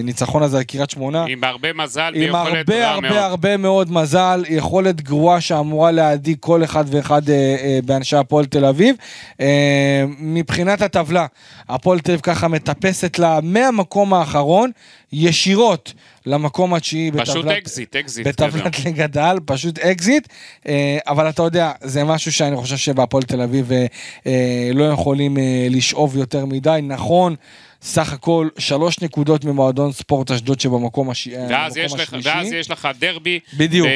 [0.02, 1.26] הניצחון הזה על קריית שמונה.
[1.28, 3.18] עם הרבה מזל עם ויכולת הרבה רע הרבה מאוד.
[3.24, 8.66] הרבה מאוד מזל, יכולת גרועה שאמורה להדאיג כל אחד ואחד אה, אה, באנשי הפועל תל
[8.66, 8.96] אביב.
[9.42, 11.26] אה, מבחינת הטבלה,
[11.70, 14.72] הפועל תל אביב ככה מטפסת לה מהמקום האחרון
[15.12, 15.94] ישירות
[16.26, 17.58] למקום התשיעי פשוט בטבלת...
[17.58, 18.28] אקזיט, אקזיט.
[18.28, 20.28] בטבלת העל, פשוט אקזיט,
[20.68, 23.86] אה, אבל אתה יודע, זה משהו שאני חושב שבהפועל תל אביב אה,
[24.28, 25.38] אה, לא יכולים
[25.70, 27.36] לשאוב יותר מדי, נכון.
[27.82, 31.28] סך הכל שלוש נקודות ממועדון ספורט אשדוד שבמקום הש...
[31.50, 32.30] ואז לך- השלישי.
[32.30, 33.40] ואז יש לך דרבי.
[33.58, 33.88] בדיוק.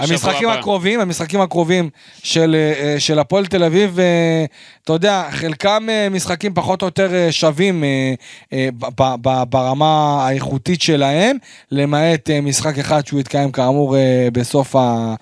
[0.00, 0.58] המשחקים הבא.
[0.58, 1.90] הקרובים, המשחקים הקרובים
[2.22, 2.56] של,
[2.98, 3.98] של הפועל תל אביב,
[4.88, 7.84] אתה יודע, חלקם אה, משחקים פחות או יותר אה, שווים
[8.52, 8.68] אה,
[9.50, 9.86] ברמה
[10.26, 11.36] האיכותית שלהם,
[11.70, 13.96] למעט משחק אחד שהוא יתקיים כאמור
[14.32, 15.14] בסוף ה...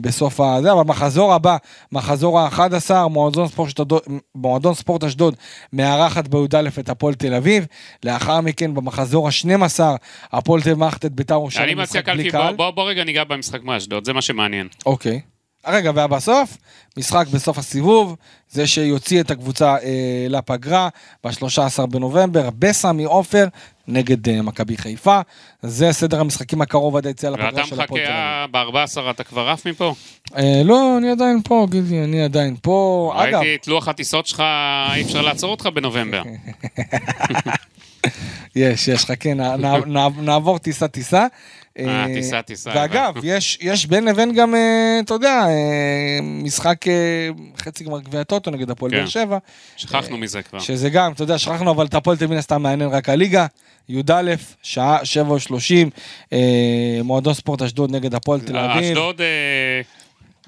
[0.00, 1.56] בסוף הזה, אבל מחזור הבא,
[1.92, 4.00] מחזור ה-11, מועדון ספורט אשדוד,
[4.34, 5.34] מועדון ספורט אשדוד
[5.72, 7.66] מארחת בי"א את הפועל תל אביב,
[8.04, 9.80] לאחר מכן במחזור ה-12,
[10.32, 12.54] הפועל תל אביב מארחת את בית"ר אני ירושלים מציע משחק בלי קלפי, בוא- קהל.
[12.56, 14.68] בוא בוא רגע ניגע במשחק מאשדוד, זה מה שמעניין.
[14.86, 15.20] אוקיי.
[15.66, 16.56] רגע, ובסוף,
[16.96, 18.16] משחק בסוף הסיבוב,
[18.50, 19.78] זה שיוציא את הקבוצה אה,
[20.28, 20.88] לפגרה
[21.24, 23.46] ב-13 בנובמבר, בסמי עופר
[23.88, 25.20] נגד אה, מכבי חיפה.
[25.62, 28.66] זה סדר המשחקים הקרוב עד היציאה לפגרה ואתה של הפועל תל אביב.
[28.72, 29.94] מחכה ב-14, אתה כבר עף מפה?
[30.36, 33.12] אה, לא, אני עדיין פה, גידי, אני עדיין פה.
[33.16, 34.42] אגב, ראיתי את לוח הטיסות שלך,
[34.94, 36.22] אי אפשר לעצור אותך בנובמבר.
[38.56, 41.26] יש, יש, חכה, נע- נע- נע- נעבור טיסה-טיסה.
[41.78, 46.92] אה, טיסה, טיסה, ואגב, יש, יש בין לבין גם, אה, אתה יודע, אה, משחק אה,
[47.58, 48.96] חצי גמר גביע הטוטו נגד הפועל כן.
[48.98, 49.38] באר שבע.
[49.76, 50.58] שכחנו מזה כבר.
[50.58, 53.46] שזה גם, אתה יודע, שכחנו, אבל את הפועל תל מן הסתם מעניין רק הליגה.
[53.88, 55.90] י"א, שעה שבע ושלושים,
[56.32, 56.38] אה,
[57.04, 58.82] מועדון ספורט אשדוד נגד הפועל תל אביב.
[58.84, 59.80] אשדוד, אה,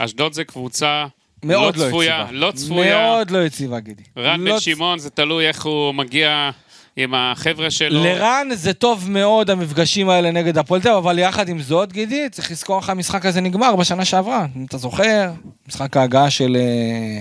[0.05, 1.07] אשדוד זה קבוצה
[1.43, 2.27] מאוד לא לא צפויה.
[2.31, 2.97] לא צפויה.
[3.03, 4.03] מאוד לא יציבה, גידי.
[4.19, 6.51] רן לא בן צ- שמעון, זה תלוי איך הוא מגיע
[6.97, 8.05] עם החבר'ה שלו.
[8.05, 12.29] לרן זה טוב מאוד המפגשים האלה נגד הפועל תל אביב, אבל יחד עם זאת, גידי,
[12.31, 14.47] צריך לזכור איך המשחק הזה נגמר בשנה שעברה.
[14.57, 15.31] אם אתה זוכר,
[15.69, 17.21] משחק ההגעה של אה,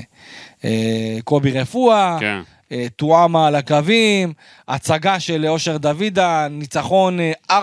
[0.65, 2.39] אה, קובי רפואה, כן.
[2.71, 4.34] אה, טועמה על הקווים,
[4.67, 7.55] הצגה של אושר דוידה, ניצחון אה, 4-1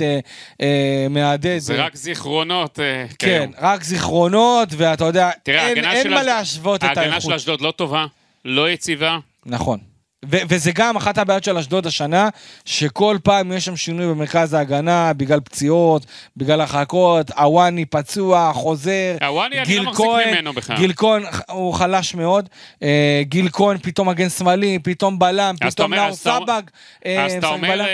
[0.00, 0.18] אה,
[0.60, 1.58] אה, מהדהד.
[1.58, 2.78] זה רק זיכרונות.
[3.18, 3.50] כן.
[3.60, 7.22] רק זיכרונות, ואתה יודע, תראה, אין, ההגנה מה להשוות את ההגנה האיכות.
[7.22, 8.06] של אשדוד לא טובה,
[8.44, 9.18] לא יציבה.
[9.46, 9.95] נכון.
[10.30, 12.28] ו- וזה גם אחת הבעיות של אשדוד השנה,
[12.64, 16.06] שכל פעם יש שם שינוי במרכז ההגנה, בגלל פציעות,
[16.36, 20.76] בגלל הרחקות, עוואני פצוע, חוזר, עוואני, אני לא מחזיק כהן, ממנו בכלל.
[20.76, 22.48] גיל כהן הוא חלש מאוד,
[22.82, 26.38] אה, גיל כהן פתאום מגן שמאלי, פתאום בלם, אז אתה פתאום אומר- נאור אז אתה-
[26.46, 26.62] סבג,
[27.06, 27.84] אה, אז אתה משחק אומר, בלם.
[27.84, 27.88] אה,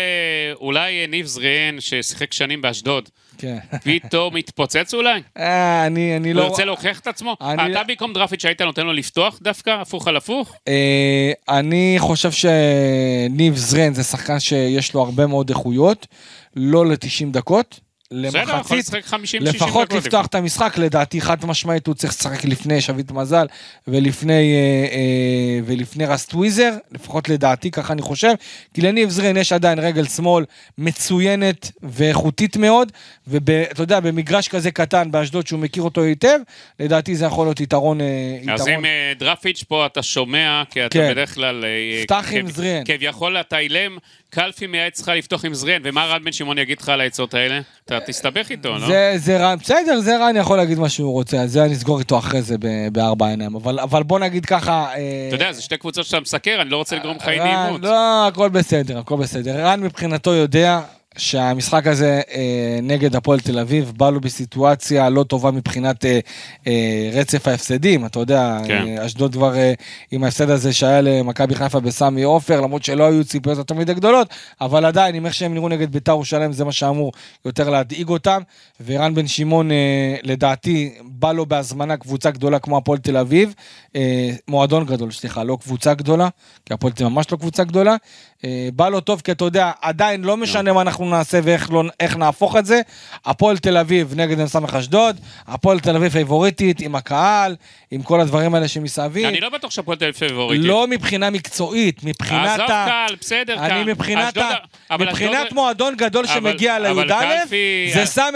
[0.60, 3.08] אולי ניב זריאן, ששיחק שנים באשדוד,
[3.38, 3.58] כן.
[3.84, 5.22] פתאום מתפוצץ אולי?
[5.38, 6.44] אה, אני אני הוא לא...
[6.44, 7.36] ירצה להוכיח את עצמו?
[7.40, 10.54] אני- אתה במקום דרפיץ' היית נותן לו לפתוח דווקא, הפוך על הפוך?
[10.68, 16.06] אה, אני חושב שניב זרן זה שחקן שיש לו הרבה מאוד איכויות,
[16.56, 16.96] לא ל-90
[17.30, 17.80] דקות.
[18.12, 19.54] למחצית, לשחק 50-60 דקות.
[19.54, 23.46] לפחות לפתוח את המשחק, לדעתי חד משמעית הוא צריך לשחק לפני שביט מזל
[23.88, 28.32] ולפני, אה, אה, ולפני רס טוויזר, לפחות לדעתי, ככה אני חושב,
[28.74, 30.44] כי לניב זרין יש עדיין רגל שמאל
[30.78, 32.92] מצוינת ואיכותית מאוד,
[33.26, 36.38] ואתה יודע, במגרש כזה קטן באשדוד שהוא מכיר אותו היטב,
[36.80, 38.00] לדעתי זה יכול להיות יתרון.
[38.00, 38.06] אה,
[38.54, 38.84] אז יתרון.
[38.84, 41.10] אם דרפיץ' פה אתה שומע, כי אתה כן.
[41.10, 41.64] בדרך כלל...
[42.02, 42.82] פתח עם זריאן.
[42.84, 43.98] כביכול אתה אילם,
[44.34, 47.60] קלפי מייעץ לך לפתוח עם זריאן, ומה רן בן שמעון יגיד לך על העצות האלה?
[47.84, 48.86] אתה תסתבך איתו, לא?
[48.86, 51.98] זה, זה רן, בסדר, זה רן יכול להגיד מה שהוא רוצה, אז זה אני אסגור
[51.98, 54.86] איתו אחרי זה ב- בארבע עיניים, אבל, אבל בוא נגיד ככה...
[54.94, 57.80] אה, אתה יודע, זה שתי קבוצות שאתה מסקר, אני לא רוצה לגרום לך אי נעימות.
[57.82, 59.66] לא, הכל בסדר, הכל בסדר.
[59.66, 60.80] רן מבחינתו יודע
[61.16, 66.20] שהמשחק הזה אה, נגד הפועל תל אביב בא לו בסיטואציה לא טובה מבחינת אה,
[66.66, 68.84] אה, רצף ההפסדים, אתה יודע, כן.
[68.86, 69.72] אה, אשדוד כבר אה,
[70.10, 74.28] עם ההפסד הזה שהיה למכבי חיפה בסמי עופר, למרות שלא היו ציפיות יותר מדי גדולות,
[74.60, 77.12] אבל עדיין, עם איך שהם נראו נגד ביתר ירושלים, זה מה שאמור
[77.44, 78.42] יותר להדאיג אותם,
[78.86, 83.54] ורן בן שמעון, אה, לדעתי, בא לו בהזמנה קבוצה גדולה כמו הפועל תל אביב,
[83.96, 86.28] אה, מועדון גדול, סליחה, לא קבוצה גדולה,
[86.66, 87.96] כי הפועל תל אביב ממש לא קבוצה גדולה,
[88.44, 91.82] אה, בא לו טוב, כי אתה יודע, עדיין לא משנה מה אנחנו נעשה ואיך לא,
[92.18, 92.80] נהפוך את זה.
[93.24, 97.56] הפועל תל אביב נגד מ"ס אשדוד, הפועל תל אביב פייבוריטית עם הקהל,
[97.90, 99.26] עם כל הדברים האלה שמסביב.
[99.26, 100.66] אני לא בטוח שהפועל תל אביב פייבוריטית.
[100.66, 102.86] לא מבחינה מקצועית, מבחינת עזוב ה...
[102.86, 103.70] קהל, בסדר, קהל.
[103.70, 104.96] אני מבחינת, ה...
[104.98, 107.44] מבחינת מועדון גדול שמגיע לי"א,
[107.94, 108.34] זה שם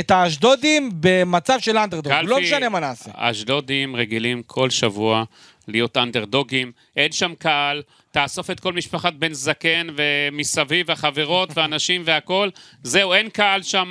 [0.00, 3.10] את, האשדודים במצב של אנדרדוג, לא משנה מה נעשה.
[3.14, 5.24] אשדודים רגילים כל שבוע
[5.68, 7.82] להיות אנדרדוגים, אין שם קהל,
[8.12, 12.50] תאסוף את כל משפחת בן זקן ומסביב, החברות ואנשים והכול,
[12.82, 13.90] זהו, אין קהל שם,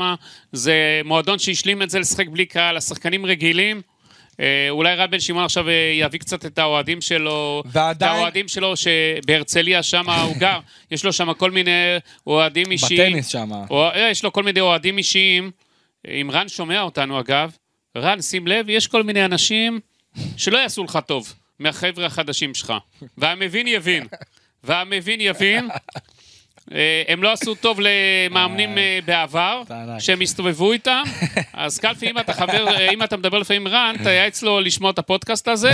[0.52, 3.82] זה מועדון שהשלים את זה לשחק בלי קהל, השחקנים רגילים.
[4.40, 8.48] אה, אולי רן בן שמעון עכשיו אה, יביא קצת את האוהדים שלו, ועדיין- את האוהדים
[8.48, 10.60] שלו שבהרצליה שם הוא גר,
[10.92, 11.72] יש לו שם כל מיני
[12.28, 13.10] אוהדים אישיים.
[13.12, 13.50] בטניס שם.
[13.72, 15.52] אה, יש לו כל מיני אוהדים אישיים.
[16.08, 17.52] אם רן שומע אותנו אגב,
[17.98, 19.80] רן, שים לב, יש כל מיני אנשים
[20.38, 22.74] שלא יעשו לך טוב מהחבר'ה החדשים שלך.
[23.18, 24.08] והמבין יבין.
[24.64, 25.70] והמבין יבין.
[26.74, 29.62] אה, הם לא עשו טוב למאמנים אה, בעבר.
[30.00, 31.04] שהם הסתובבו איתם.
[31.54, 35.00] אז קלפי, אם אתה חבר, אה, אם אתה מדבר לפעמים רן, תייעץ לו לשמוע את
[35.00, 35.74] הפודקאסט הזה,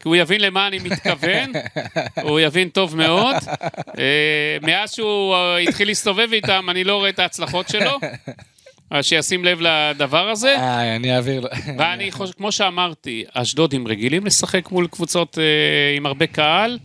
[0.00, 1.52] כי הוא יבין למה אני מתכוון,
[2.22, 3.36] הוא יבין טוב מאוד.
[4.62, 5.36] מאז שהוא
[5.68, 7.98] התחיל להסתובב איתם, אני לא רואה את ההצלחות שלו.
[8.92, 10.56] אז שישים לב לדבר הזה.
[10.58, 11.48] איי, אני אעביר לו.
[11.78, 16.78] ואני חושב, כמו שאמרתי, אשדודים רגילים לשחק מול קבוצות אה, עם הרבה קהל,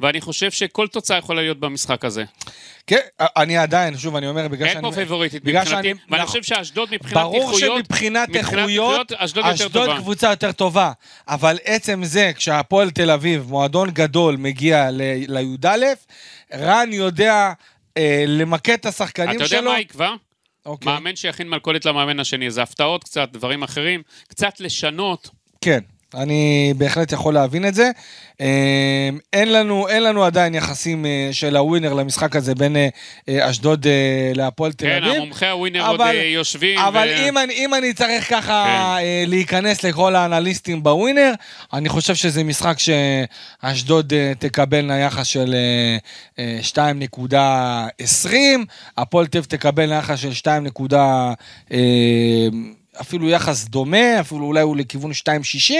[0.00, 2.24] ואני חושב שכל תוצאה יכולה להיות במשחק הזה.
[2.86, 4.88] כן, אני עדיין, שוב, אני אומר, בגלל אין שאני...
[4.88, 6.26] פה פייבוריטית מבחינתי, ואני נכון.
[6.26, 9.96] חושב שאשדוד מבחינת ברור איכויות, שמבחינת מבחינת איכויות, אשדוד.
[9.96, 10.92] קבוצה יותר טובה.
[11.28, 15.76] אבל עצם זה, כשהפועל תל אביב, מועדון גדול, מגיע לי"א,
[16.54, 17.52] רן יודע
[17.96, 19.58] אה, למקד את השחקנים אתה שלו.
[19.58, 20.14] יודע מה יקבע?
[20.68, 20.92] אוקיי.
[20.92, 25.30] מאמן שיכין מלכודת למאמן השני, איזה הפתעות קצת, דברים אחרים, קצת לשנות.
[25.60, 25.80] כן,
[26.14, 27.90] אני בהחלט יכול להבין את זה.
[28.40, 28.46] אה,
[29.32, 32.88] אין לנו, אין לנו עדיין יחסים אה, של הווינר למשחק הזה בין אה,
[33.28, 33.86] אה, אשדוד
[34.34, 35.16] להפועל תל כן, אביב.
[35.16, 36.78] המומחי הווינר עוד אבל- אה, יושבים.
[36.78, 38.64] אבל ו- אם, אני, אם אני צריך ככה
[39.00, 39.30] כן.
[39.30, 41.32] להיכנס לכל האנליסטים בווינר,
[41.72, 45.96] אני חושב שזה משחק שאשדוד אה, תקבלנה יחס של אה,
[46.38, 46.58] אה,
[48.26, 48.28] 2.20,
[48.96, 50.66] הפועל תל אביב תקבלנה יחס של 2.
[52.98, 55.72] אה, אפילו יחס דומה, אפילו אולי הוא לכיוון 2.60,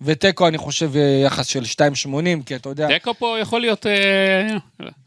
[0.00, 2.06] ותיקו אני חושב אה, יחס של 2.80,
[2.46, 2.86] כי אתה יודע...
[2.88, 3.86] תיקו פה יכול להיות...
[3.86, 4.56] אה,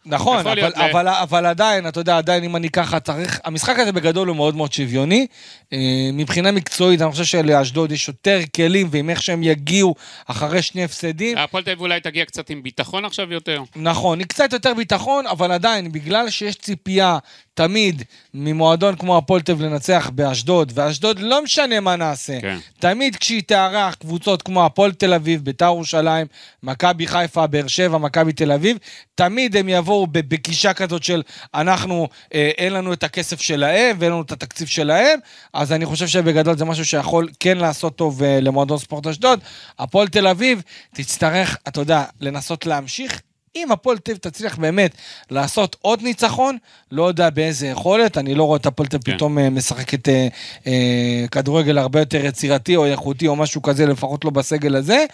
[0.05, 3.39] נכון, יכול אבל, להיות ל- אבל, אבל עדיין, אתה יודע, עדיין אם אני ככה צריך,
[3.43, 5.27] המשחק הזה בגדול הוא מאוד מאוד שוויוני.
[5.73, 5.77] אה,
[6.13, 9.95] מבחינה מקצועית, אני חושב שלאשדוד יש יותר כלים, ועם איך שהם יגיעו
[10.27, 13.63] אחרי שני הפסדים, הפועל תל אביב אולי תגיע קצת עם ביטחון עכשיו יותר.
[13.75, 17.17] נכון, היא קצת יותר ביטחון, אבל עדיין, בגלל שיש ציפייה
[17.53, 18.03] תמיד
[18.33, 22.41] ממועדון כמו הפועל תל אביב לנצח באשדוד, ואשדוד לא משנה מה נעשה.
[22.41, 22.57] כן.
[22.79, 26.27] תמיד כשהיא תארח קבוצות כמו הפועל תל אביב, ביתר ירושלים,
[26.63, 28.77] מכבי חיפה, באר שבע, מכבי תל אביב,
[29.15, 31.21] תמיד הם יבואו בגישה כזאת של
[31.53, 35.19] אנחנו, אה, אין לנו את הכסף שלהם ואין לנו את התקציב שלהם,
[35.53, 39.39] אז אני חושב שבגדול זה משהו שיכול כן לעשות טוב אה, למועדון ספורט אשדוד.
[39.79, 40.61] הפועל תל אביב
[40.93, 43.21] תצטרך, אתה יודע, לנסות להמשיך.
[43.55, 44.95] אם הפועל תל אביב תצליח באמת
[45.31, 46.57] לעשות עוד ניצחון,
[46.91, 49.15] לא יודע באיזה יכולת, אני לא רואה את הפועל תל אביב כן.
[49.15, 50.27] פתאום אה, משחקת אה,
[50.67, 55.05] אה, כדורגל הרבה יותר יצירתי או איכותי או משהו כזה, לפחות לא בסגל הזה.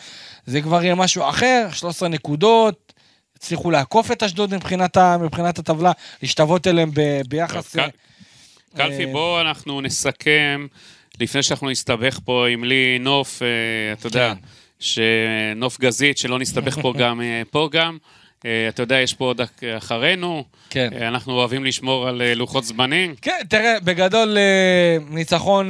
[0.45, 2.93] זה כבר יהיה משהו אחר, 13 נקודות,
[3.37, 7.75] הצליחו לעקוף את אשדוד מבחינת, ה, מבחינת הטבלה, להשתוות אליהם ב, ביחס...
[7.75, 7.89] טוב, קל-
[8.77, 10.67] קלפי, אה, בואו אנחנו נסכם,
[11.19, 13.47] לפני שאנחנו נסתבך פה עם לי נוף, אה,
[13.93, 14.39] אתה יודע, כן.
[14.79, 17.97] שנוף גזית, שלא נסתבך פה גם, אה, פה גם.
[18.45, 19.41] אה, אתה יודע, יש פה עוד
[19.77, 20.43] אחרינו.
[20.69, 20.89] כן.
[21.01, 23.15] אה, אנחנו אוהבים לשמור על אה, לוחות זמנים.
[23.21, 24.37] כן, תראה, בגדול
[25.09, 25.69] ניצחון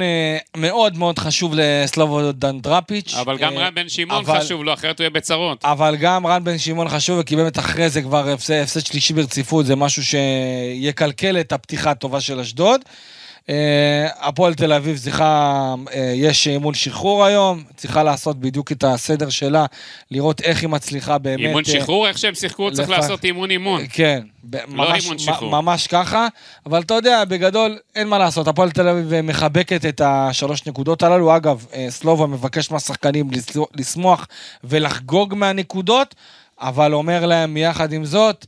[0.56, 3.14] מאוד מאוד חשוב לסלובודן דראפיץ'.
[3.14, 5.64] אבל גם רן בן שמעון אבל- חשוב לו, אחרת הוא יהיה בצרות.
[5.64, 9.76] אבל גם רן בן שמעון חשוב, כי באמת אחרי זה כבר הפסד שלישי ברציפות, זה
[9.76, 12.80] משהו שיקלקל את הפתיחה הטובה של אשדוד.
[13.48, 19.30] אה, הפועל תל אביב צריכה, אה, יש אימון שחרור היום, צריכה לעשות בדיוק את הסדר
[19.30, 19.66] שלה,
[20.10, 21.40] לראות איך היא מצליחה באמת...
[21.40, 23.82] אימון אה, שחרור, איך שהם שיחקו, צריך לעשות אימון אימון.
[23.92, 25.28] כן, ב- ממש.
[25.42, 26.26] ממש ככה,
[26.66, 31.36] אבל אתה יודע, בגדול, אין מה לעשות, הפועל תל אביב מחבקת את השלוש נקודות הללו.
[31.36, 33.30] אגב, סלובה מבקש מהשחקנים
[33.74, 34.26] לשמוח
[34.64, 36.14] ולחגוג מהנקודות,
[36.60, 38.46] אבל אומר להם יחד עם זאת,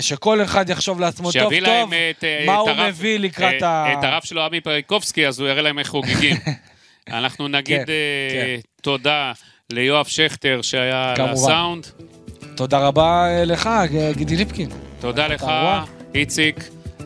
[0.00, 3.18] שכל אחד יחשוב לעצמו טוב שיביא להם טוב, את, אה, מה את הוא הרב- מביא
[3.18, 3.92] לקראת אה, ה...
[3.92, 6.36] את הרב שלו, עמי פריקובסקי, אז הוא יראה להם איך חוגגים.
[7.08, 9.32] אנחנו נגיד כן, אה, תודה
[9.72, 11.32] ליואב שכטר שהיה על כמובן.
[11.32, 11.86] הסאונד.
[12.56, 14.68] תודה רבה אה, לך, אה, גידי ליפקין.
[15.00, 15.46] תודה לך.
[16.14, 16.56] איציק.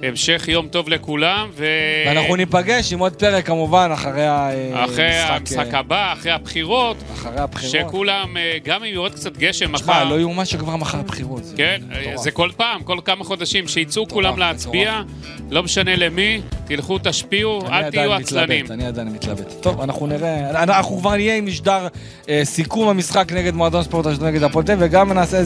[0.09, 1.66] המשך יום טוב לכולם, ו...
[2.07, 4.92] ואנחנו ניפגש עם עוד פרק כמובן אחרי המשחק.
[4.92, 7.88] אחרי המשחק הבא, אחרי הבחירות, אחרי הבחירות.
[7.88, 11.42] שכולם, אה, גם אם יורד קצת גשם תשמע, מחר, לא יאומן שכבר מחר הבחירות.
[11.57, 11.80] כן.
[12.14, 15.02] זה כל פעם, כל כמה חודשים, שיצאו כולם להצביע,
[15.50, 18.66] לא משנה למי, תלכו תשפיעו, אל תהיו עצלנים.
[18.70, 19.52] אני עדיין מתלבט.
[19.61, 21.88] טוב, אנחנו נראה, אנחנו כבר נהיה עם משדר
[22.28, 25.38] אה, סיכום המשחק נגד מועדון ספורט אשדוד נגד הפועל וגם נעשה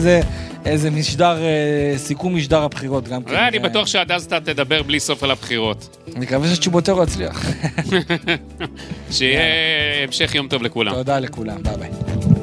[0.65, 3.35] איזה, משדר, אה, סיכום משדר הבחירות גם כן.
[3.35, 5.97] אני אה, בטוח שעד אז אתה תדבר בלי סוף על הבחירות.
[6.15, 7.45] אני מקווה שצ'ובוטרו יצליח.
[9.11, 9.43] שיהיה
[10.03, 10.93] המשך יום טוב לכולם.
[10.93, 12.38] תודה לכולם, ביי ביי.